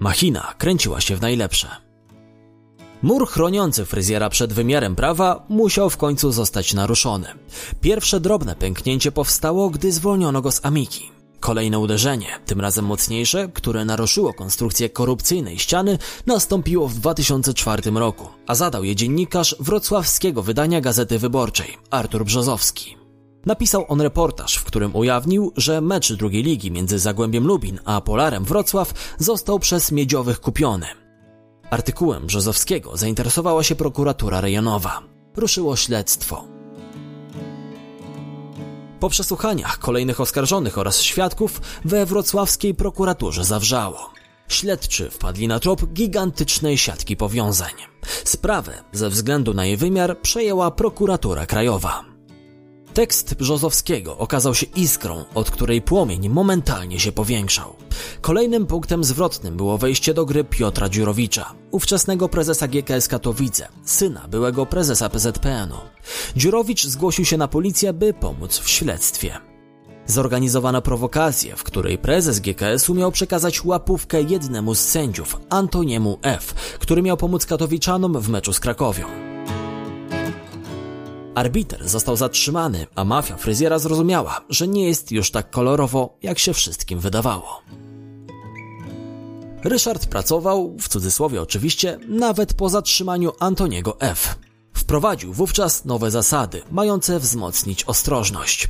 Machina 0.00 0.54
kręciła 0.58 1.00
się 1.00 1.16
w 1.16 1.20
najlepsze. 1.20 1.68
Mur 3.02 3.28
chroniący 3.28 3.84
fryzjera 3.84 4.30
przed 4.30 4.52
wymiarem 4.52 4.96
prawa 4.96 5.46
musiał 5.48 5.90
w 5.90 5.96
końcu 5.96 6.32
zostać 6.32 6.74
naruszony. 6.74 7.28
Pierwsze 7.80 8.20
drobne 8.20 8.56
pęknięcie 8.56 9.12
powstało, 9.12 9.70
gdy 9.70 9.92
zwolniono 9.92 10.42
go 10.42 10.52
z 10.52 10.64
Amiki. 10.64 11.21
Kolejne 11.42 11.78
uderzenie, 11.78 12.26
tym 12.46 12.60
razem 12.60 12.84
mocniejsze, 12.84 13.48
które 13.54 13.84
naruszyło 13.84 14.32
konstrukcję 14.32 14.90
korupcyjnej 14.90 15.58
ściany, 15.58 15.98
nastąpiło 16.26 16.88
w 16.88 16.94
2004 16.94 17.90
roku, 17.90 18.28
a 18.46 18.54
zadał 18.54 18.84
je 18.84 18.96
dziennikarz 18.96 19.56
wrocławskiego 19.60 20.42
wydania 20.42 20.80
Gazety 20.80 21.18
Wyborczej, 21.18 21.78
Artur 21.90 22.24
Brzozowski. 22.24 22.96
Napisał 23.46 23.84
on 23.88 24.00
reportaż, 24.00 24.56
w 24.56 24.64
którym 24.64 24.96
ujawnił, 24.96 25.52
że 25.56 25.80
mecz 25.80 26.12
drugiej 26.12 26.42
ligi 26.42 26.70
między 26.70 26.98
Zagłębiem 26.98 27.46
Lubin 27.46 27.80
a 27.84 28.00
Polarem 28.00 28.44
Wrocław 28.44 29.16
został 29.18 29.58
przez 29.58 29.92
Miedziowych 29.92 30.40
kupiony. 30.40 30.86
Artykułem 31.70 32.26
Brzozowskiego 32.26 32.96
zainteresowała 32.96 33.62
się 33.62 33.74
prokuratura 33.74 34.40
rejonowa. 34.40 35.02
Ruszyło 35.36 35.76
śledztwo. 35.76 36.51
Po 39.02 39.08
przesłuchaniach 39.08 39.78
kolejnych 39.78 40.20
oskarżonych 40.20 40.78
oraz 40.78 41.00
świadków 41.00 41.60
we 41.84 42.06
wrocławskiej 42.06 42.74
prokuraturze 42.74 43.44
zawrzało. 43.44 44.10
Śledczy 44.48 45.10
wpadli 45.10 45.48
na 45.48 45.60
trop 45.60 45.84
gigantycznej 45.86 46.78
siatki 46.78 47.16
powiązań. 47.16 47.72
Sprawę 48.24 48.84
ze 48.92 49.10
względu 49.10 49.54
na 49.54 49.66
jej 49.66 49.76
wymiar 49.76 50.20
przejęła 50.20 50.70
prokuratura 50.70 51.46
krajowa. 51.46 52.11
Tekst 52.94 53.34
Brzozowskiego 53.34 54.18
okazał 54.18 54.54
się 54.54 54.66
iskrą, 54.66 55.24
od 55.34 55.50
której 55.50 55.82
płomień 55.82 56.28
momentalnie 56.28 57.00
się 57.00 57.12
powiększał. 57.12 57.76
Kolejnym 58.20 58.66
punktem 58.66 59.04
zwrotnym 59.04 59.56
było 59.56 59.78
wejście 59.78 60.14
do 60.14 60.26
gry 60.26 60.44
Piotra 60.44 60.88
Dziurowicza, 60.88 61.54
ówczesnego 61.70 62.28
prezesa 62.28 62.68
GKS 62.68 63.08
Katowice, 63.08 63.68
syna 63.84 64.28
byłego 64.28 64.66
prezesa 64.66 65.08
PZPN-u. 65.08 65.76
Dziurowicz 66.36 66.86
zgłosił 66.86 67.24
się 67.24 67.36
na 67.36 67.48
policję, 67.48 67.92
by 67.92 68.14
pomóc 68.14 68.58
w 68.58 68.68
śledztwie. 68.70 69.38
Zorganizowano 70.06 70.82
prowokację, 70.82 71.56
w 71.56 71.62
której 71.62 71.98
prezes 71.98 72.40
GKS-u 72.40 72.94
miał 72.94 73.12
przekazać 73.12 73.64
łapówkę 73.64 74.22
jednemu 74.22 74.74
z 74.74 74.80
sędziów, 74.80 75.40
Antoniemu 75.48 76.18
F., 76.22 76.54
który 76.78 77.02
miał 77.02 77.16
pomóc 77.16 77.46
katowiczanom 77.46 78.20
w 78.20 78.28
meczu 78.28 78.52
z 78.52 78.60
Krakowią. 78.60 79.31
Arbiter 81.34 81.88
został 81.88 82.16
zatrzymany, 82.16 82.86
a 82.94 83.04
mafia 83.04 83.36
fryzjera 83.36 83.78
zrozumiała, 83.78 84.40
że 84.48 84.68
nie 84.68 84.86
jest 84.86 85.12
już 85.12 85.30
tak 85.30 85.50
kolorowo, 85.50 86.18
jak 86.22 86.38
się 86.38 86.54
wszystkim 86.54 87.00
wydawało. 87.00 87.62
Ryszard 89.64 90.06
pracował, 90.06 90.76
w 90.80 90.88
cudzysłowie 90.88 91.42
oczywiście, 91.42 91.98
nawet 92.08 92.54
po 92.54 92.68
zatrzymaniu 92.68 93.32
Antoniego 93.40 94.00
F. 94.00 94.38
Wprowadził 94.72 95.32
wówczas 95.32 95.84
nowe 95.84 96.10
zasady, 96.10 96.62
mające 96.70 97.18
wzmocnić 97.18 97.84
ostrożność. 97.84 98.68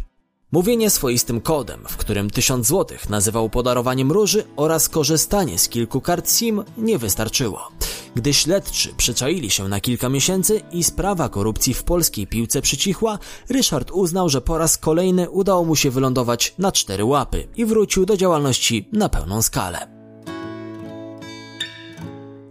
Mówienie 0.53 0.91
swoistym 0.91 1.41
kodem, 1.41 1.81
w 1.89 1.97
którym 1.97 2.31
1000 2.31 2.67
zł 2.67 2.99
nazywał 3.09 3.51
podarowaniem 3.51 4.13
róży 4.13 4.45
oraz 4.57 4.89
korzystanie 4.89 5.59
z 5.59 5.69
kilku 5.69 6.01
kart 6.01 6.33
SIM 6.33 6.63
nie 6.79 6.99
wystarczyło. 6.99 7.69
Gdy 8.15 8.35
śledczy 8.35 8.95
przyczaili 8.97 9.51
się 9.51 9.69
na 9.69 9.81
kilka 9.81 10.09
miesięcy 10.09 10.61
i 10.73 10.85
sprawa 10.85 11.29
korupcji 11.29 11.75
w 11.75 11.85
polskiej 11.85 12.27
piłce 12.27 12.63
przycichła, 12.63 13.19
Ryszard 13.49 13.91
uznał, 13.91 14.29
że 14.29 14.41
po 14.41 14.59
raz 14.59 14.79
kolejny 14.79 15.31
udało 15.31 15.65
mu 15.65 15.77
się 15.77 15.91
wylądować 15.91 16.55
na 16.59 16.73
cztery 16.73 17.05
łapy 17.05 17.49
i 17.57 17.65
wrócił 17.65 18.07
do 18.07 18.17
działalności 18.17 18.89
na 18.93 19.09
pełną 19.09 19.43
skalę. 19.43 19.89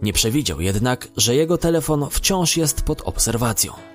Nie 0.02 0.12
przewidział 0.12 0.60
jednak, 0.60 1.08
że 1.16 1.34
jego 1.34 1.58
telefon 1.58 2.06
wciąż 2.10 2.56
jest 2.56 2.82
pod 2.82 3.00
obserwacją. 3.00 3.91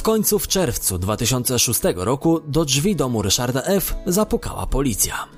W 0.00 0.02
końcu 0.02 0.38
w 0.38 0.48
czerwcu 0.48 0.98
2006 0.98 1.80
roku 1.96 2.40
do 2.46 2.64
drzwi 2.64 2.96
domu 2.96 3.22
Ryszarda 3.22 3.62
F. 3.62 3.94
zapukała 4.06 4.66
policja. 4.66 5.28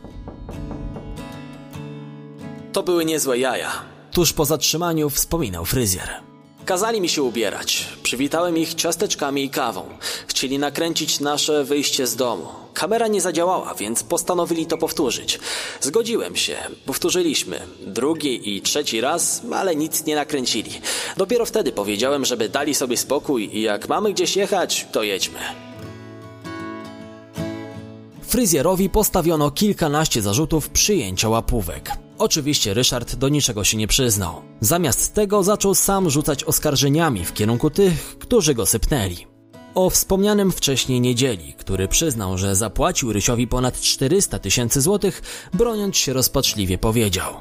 To 2.72 2.82
były 2.82 3.04
niezłe 3.04 3.38
jaja. 3.38 3.70
Tuż 4.12 4.32
po 4.32 4.44
zatrzymaniu 4.44 5.10
wspominał 5.10 5.64
fryzjer. 5.64 6.31
Kazali 6.64 7.00
mi 7.00 7.08
się 7.08 7.22
ubierać. 7.22 7.86
Przywitałem 8.02 8.58
ich 8.58 8.74
ciasteczkami 8.74 9.44
i 9.44 9.50
kawą. 9.50 9.84
Chcieli 10.26 10.58
nakręcić 10.58 11.20
nasze 11.20 11.64
wyjście 11.64 12.06
z 12.06 12.16
domu. 12.16 12.46
Kamera 12.74 13.08
nie 13.08 13.20
zadziałała, 13.20 13.74
więc 13.74 14.02
postanowili 14.02 14.66
to 14.66 14.78
powtórzyć. 14.78 15.40
Zgodziłem 15.80 16.36
się. 16.36 16.56
Powtórzyliśmy. 16.86 17.60
Drugi 17.86 18.56
i 18.56 18.62
trzeci 18.62 19.00
raz, 19.00 19.42
ale 19.52 19.76
nic 19.76 20.04
nie 20.04 20.14
nakręcili. 20.14 20.70
Dopiero 21.16 21.46
wtedy 21.46 21.72
powiedziałem, 21.72 22.24
żeby 22.24 22.48
dali 22.48 22.74
sobie 22.74 22.96
spokój 22.96 23.56
i 23.56 23.62
jak 23.62 23.88
mamy 23.88 24.12
gdzieś 24.12 24.36
jechać, 24.36 24.86
to 24.92 25.02
jedźmy. 25.02 25.38
Fryzjerowi 28.22 28.90
postawiono 28.90 29.50
kilkanaście 29.50 30.22
zarzutów 30.22 30.68
przyjęcia 30.68 31.28
łapówek. 31.28 31.90
Oczywiście 32.18 32.74
Ryszard 32.74 33.16
do 33.16 33.28
niczego 33.28 33.64
się 33.64 33.76
nie 33.76 33.86
przyznał. 33.86 34.42
Zamiast 34.60 35.14
tego 35.14 35.42
zaczął 35.42 35.74
sam 35.74 36.10
rzucać 36.10 36.44
oskarżeniami 36.44 37.24
w 37.24 37.32
kierunku 37.32 37.70
tych, 37.70 38.18
którzy 38.18 38.54
go 38.54 38.66
sypnęli. 38.66 39.26
O 39.74 39.90
wspomnianym 39.90 40.52
wcześniej 40.52 41.00
niedzieli, 41.00 41.54
który 41.54 41.88
przyznał, 41.88 42.38
że 42.38 42.56
zapłacił 42.56 43.12
Rysiowi 43.12 43.46
ponad 43.46 43.80
400 43.80 44.38
tysięcy 44.38 44.80
złotych, 44.80 45.22
broniąc 45.54 45.96
się 45.96 46.12
rozpaczliwie 46.12 46.78
powiedział. 46.78 47.34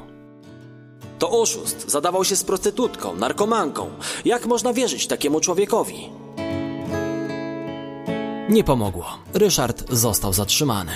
To 1.20 1.32
oszust, 1.32 1.92
zadawał 1.92 2.26
się 2.26 2.36
z 2.36 2.44
prostytutką, 2.44 3.16
narkomanką. 3.16 3.90
Jak 4.26 4.46
można 4.46 4.74
wierzyć 4.74 5.08
takiemu 5.08 5.40
człowiekowi? 5.40 6.10
Nie 8.50 8.64
pomogło. 8.64 9.06
Ryszard 9.34 9.94
został 9.94 10.34
zatrzymany. 10.34 10.92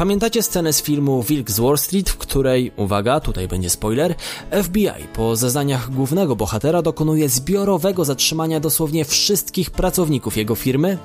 Pamiętacie 0.00 0.42
scenę 0.42 0.72
z 0.72 0.82
filmu 0.82 1.22
Wilk 1.22 1.50
z 1.50 1.60
Wall 1.60 1.78
Street, 1.78 2.10
w 2.10 2.16
której, 2.16 2.72
uwaga, 2.76 3.20
tutaj 3.20 3.48
będzie 3.48 3.70
spoiler, 3.70 4.14
FBI 4.62 5.06
po 5.14 5.36
zeznaniach 5.36 5.90
głównego 5.90 6.36
bohatera 6.36 6.82
dokonuje 6.82 7.28
zbiorowego 7.28 8.04
zatrzymania 8.04 8.60
dosłownie 8.60 9.04
wszystkich 9.04 9.70
pracowników 9.70 10.36
jego 10.36 10.54
firmy? 10.54 10.98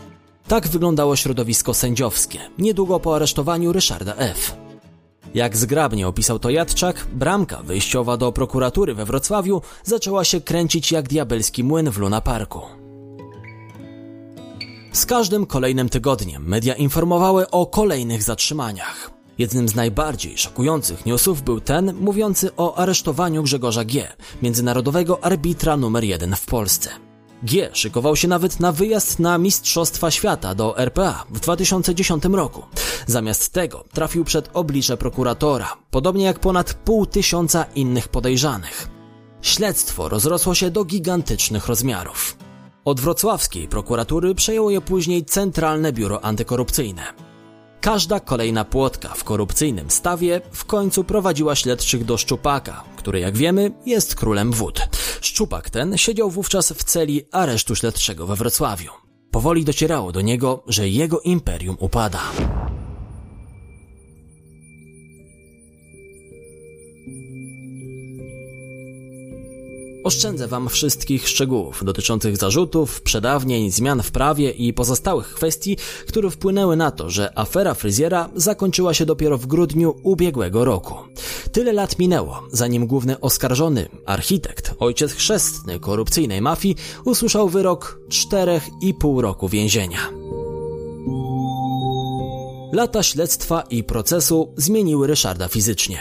Tak 0.48 0.68
wyglądało 0.68 1.16
środowisko 1.16 1.74
sędziowskie, 1.74 2.40
niedługo 2.58 3.00
po 3.00 3.16
aresztowaniu 3.16 3.74
Ryszarda 3.74 4.16
F. 4.16 4.56
Jak 5.34 5.58
zgrabnie 5.58 6.08
opisał 6.08 6.40
to 6.40 6.50
Jadczak, 6.50 7.08
bramka 7.14 7.64
wyjściowa 7.64 8.18
do 8.18 8.32
prokuratury 8.32 8.94
we 8.94 9.06
Wrocławiu 9.06 9.62
zaczęła 9.84 10.24
się 10.24 10.42
kręcić 10.42 10.92
jak 10.92 11.08
diabelski 11.08 11.64
młyn 11.64 11.92
w 11.92 11.98
Luna 11.98 12.22
Parku. 12.22 12.85
Z 14.96 15.06
każdym 15.06 15.46
kolejnym 15.46 15.90
tygodniem 15.90 16.48
media 16.48 16.74
informowały 16.74 17.50
o 17.50 17.66
kolejnych 17.66 18.24
zatrzymaniach. 18.24 19.12
Jednym 19.38 19.70
z 19.70 19.76
najbardziej 19.76 20.38
szokujących 20.38 21.06
newsów 21.06 21.42
był 21.42 21.62
ten 21.62 21.94
mówiący 21.96 22.56
o 22.58 22.76
aresztowaniu 22.76 23.44
Grzegorza 23.44 23.86
G., 23.86 24.08
międzynarodowego 24.42 25.24
arbitra 25.24 25.78
numer 25.78 26.04
jeden 26.04 26.36
w 26.36 26.46
Polsce. 26.46 26.90
G 27.44 27.70
szykował 27.74 28.16
się 28.16 28.28
nawet 28.28 28.60
na 28.60 28.72
wyjazd 28.72 29.20
na 29.20 29.38
Mistrzostwa 29.38 30.12
Świata 30.12 30.56
do 30.56 30.78
RPA 30.78 31.26
w 31.30 31.40
2010 31.40 32.24
roku. 32.26 32.64
Zamiast 33.08 33.54
tego 33.54 33.84
trafił 33.94 34.24
przed 34.24 34.50
oblicze 34.54 34.98
prokuratora, 34.98 35.78
podobnie 35.92 36.26
jak 36.26 36.40
ponad 36.40 36.74
pół 36.74 37.06
tysiąca 37.06 37.66
innych 37.76 38.08
podejrzanych. 38.08 38.88
Śledztwo 39.42 40.10
rozrosło 40.10 40.56
się 40.56 40.72
do 40.72 40.86
gigantycznych 40.86 41.68
rozmiarów. 41.68 42.45
Od 42.86 43.00
wrocławskiej 43.00 43.68
prokuratury 43.68 44.36
przejęło 44.36 44.72
je 44.72 44.82
później 44.82 45.26
Centralne 45.26 45.94
Biuro 45.94 46.26
Antykorupcyjne. 46.26 47.04
Każda 47.82 48.20
kolejna 48.20 48.66
płotka 48.66 49.10
w 49.10 49.24
korupcyjnym 49.24 49.92
stawie 49.92 50.42
w 50.52 50.66
końcu 50.66 51.04
prowadziła 51.04 51.56
śledczych 51.56 52.06
do 52.06 52.18
Szczupaka, 52.18 52.84
który 52.98 53.20
jak 53.20 53.38
wiemy 53.38 53.72
jest 53.86 54.16
królem 54.16 54.52
wód. 54.52 54.88
Szczupak 55.22 55.70
ten 55.70 55.98
siedział 55.98 56.30
wówczas 56.30 56.72
w 56.72 56.84
celi 56.84 57.22
aresztu 57.32 57.76
śledczego 57.76 58.28
we 58.28 58.36
Wrocławiu. 58.36 58.92
Powoli 59.32 59.66
docierało 59.66 60.12
do 60.12 60.22
niego, 60.22 60.64
że 60.68 60.90
jego 60.90 61.20
imperium 61.20 61.78
upada. 61.80 62.22
Oszczędzę 70.06 70.48
Wam 70.48 70.70
wszystkich 70.70 71.30
szczegółów 71.30 71.86
dotyczących 71.86 72.38
zarzutów, 72.38 73.02
przedawnień, 73.02 73.72
zmian 73.72 74.04
w 74.04 74.12
prawie 74.12 74.52
i 74.52 74.74
pozostałych 74.74 75.28
kwestii, 75.34 75.78
które 76.08 76.30
wpłynęły 76.30 76.76
na 76.76 76.92
to, 76.92 77.10
że 77.10 77.40
afera 77.40 77.74
fryzjera 77.74 78.30
zakończyła 78.36 78.94
się 78.94 79.06
dopiero 79.06 79.38
w 79.38 79.46
grudniu 79.46 79.96
ubiegłego 80.04 80.66
roku. 80.66 80.96
Tyle 81.52 81.74
lat 81.74 82.00
minęło, 82.00 82.44
zanim 82.52 82.88
główny 82.88 83.20
oskarżony, 83.20 83.90
architekt, 84.06 84.74
ojciec 84.80 85.12
chrzestny 85.12 85.80
korupcyjnej 85.80 86.42
mafii, 86.42 86.76
usłyszał 87.06 87.50
wyrok 87.50 88.00
4,5 88.10 89.20
roku 89.20 89.50
więzienia. 89.50 90.00
Lata 92.76 93.04
śledztwa 93.04 93.62
i 93.62 93.84
procesu 93.84 94.54
zmieniły 94.58 95.08
Ryszarda 95.08 95.48
fizycznie. 95.48 96.00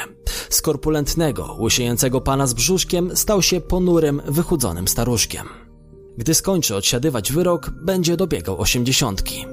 Z 0.51 0.63
korpulentnego, 0.63 1.57
łysiejącego 1.61 2.21
pana 2.21 2.47
z 2.47 2.55
brzuszkiem 2.55 3.17
stał 3.17 3.43
się 3.43 3.61
ponurym, 3.61 4.23
wychudzonym 4.27 4.89
staruszkiem. 4.89 5.47
Gdy 6.19 6.35
skończy 6.35 6.77
odsiadywać 6.77 7.33
wyrok, 7.33 7.71
będzie 7.71 8.17
dobiegał 8.17 8.61
osiemdziesiątki. 8.61 9.47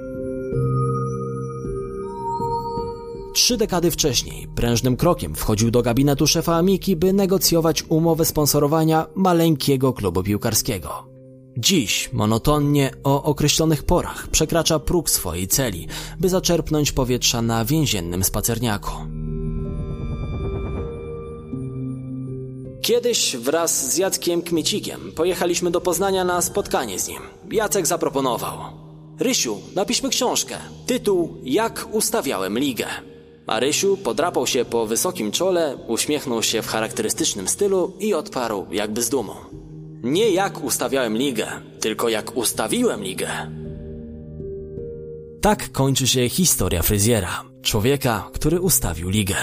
Trzy 3.34 3.58
dekady 3.58 3.92
wcześniej 3.92 4.48
prężnym 4.56 4.98
krokiem 4.98 5.36
wchodził 5.36 5.72
do 5.72 5.82
gabinetu 5.82 6.28
szefa 6.28 6.56
Amiki, 6.56 6.96
by 6.96 7.14
negocjować 7.14 7.84
umowę 7.90 8.26
sponsorowania 8.26 9.08
maleńkiego 9.16 9.94
klubu 9.94 10.24
piłkarskiego. 10.24 11.11
Dziś 11.58 12.10
monotonnie 12.14 12.92
o 13.04 13.24
określonych 13.24 13.84
porach 13.84 14.28
przekracza 14.28 14.80
próg 14.80 15.10
swojej 15.10 15.48
celi, 15.48 15.88
by 16.20 16.30
zaczerpnąć 16.30 16.92
powietrza 16.92 17.42
na 17.42 17.66
więziennym 17.66 18.24
spacerniaku. 18.24 18.92
Kiedyś 22.82 23.36
wraz 23.36 23.94
z 23.94 23.98
Jackiem 23.98 24.42
Kmiecikiem 24.42 25.12
pojechaliśmy 25.16 25.72
do 25.72 25.82
Poznania 25.82 26.24
na 26.24 26.42
spotkanie 26.42 27.00
z 27.00 27.08
nim. 27.08 27.22
Jacek 27.52 27.88
zaproponował. 27.88 28.58
Rysiu, 29.20 29.58
napiszmy 29.76 30.10
książkę. 30.10 30.58
Tytuł 30.86 31.38
Jak 31.44 31.88
ustawiałem 31.92 32.60
ligę. 32.60 32.88
A 33.48 33.60
Rysiu 33.60 33.98
podrapał 33.98 34.48
się 34.48 34.66
po 34.66 34.86
wysokim 34.86 35.32
czole, 35.32 35.78
uśmiechnął 35.88 36.44
się 36.44 36.62
w 36.62 36.68
charakterystycznym 36.68 37.48
stylu 37.48 37.94
i 38.00 38.14
odparł 38.14 38.66
jakby 38.72 39.02
z 39.02 39.10
dumą. 39.10 39.34
Nie 40.04 40.32
jak 40.32 40.64
ustawiałem 40.64 41.18
ligę, 41.18 41.48
tylko 41.80 42.10
jak 42.10 42.38
ustawiłem 42.38 43.04
ligę. 43.04 43.28
Tak 45.42 45.72
kończy 45.72 46.08
się 46.08 46.30
historia 46.30 46.82
fryzjera, 46.82 47.44
człowieka, 47.62 48.30
który 48.34 48.62
ustawił 48.62 49.10
ligę. 49.10 49.36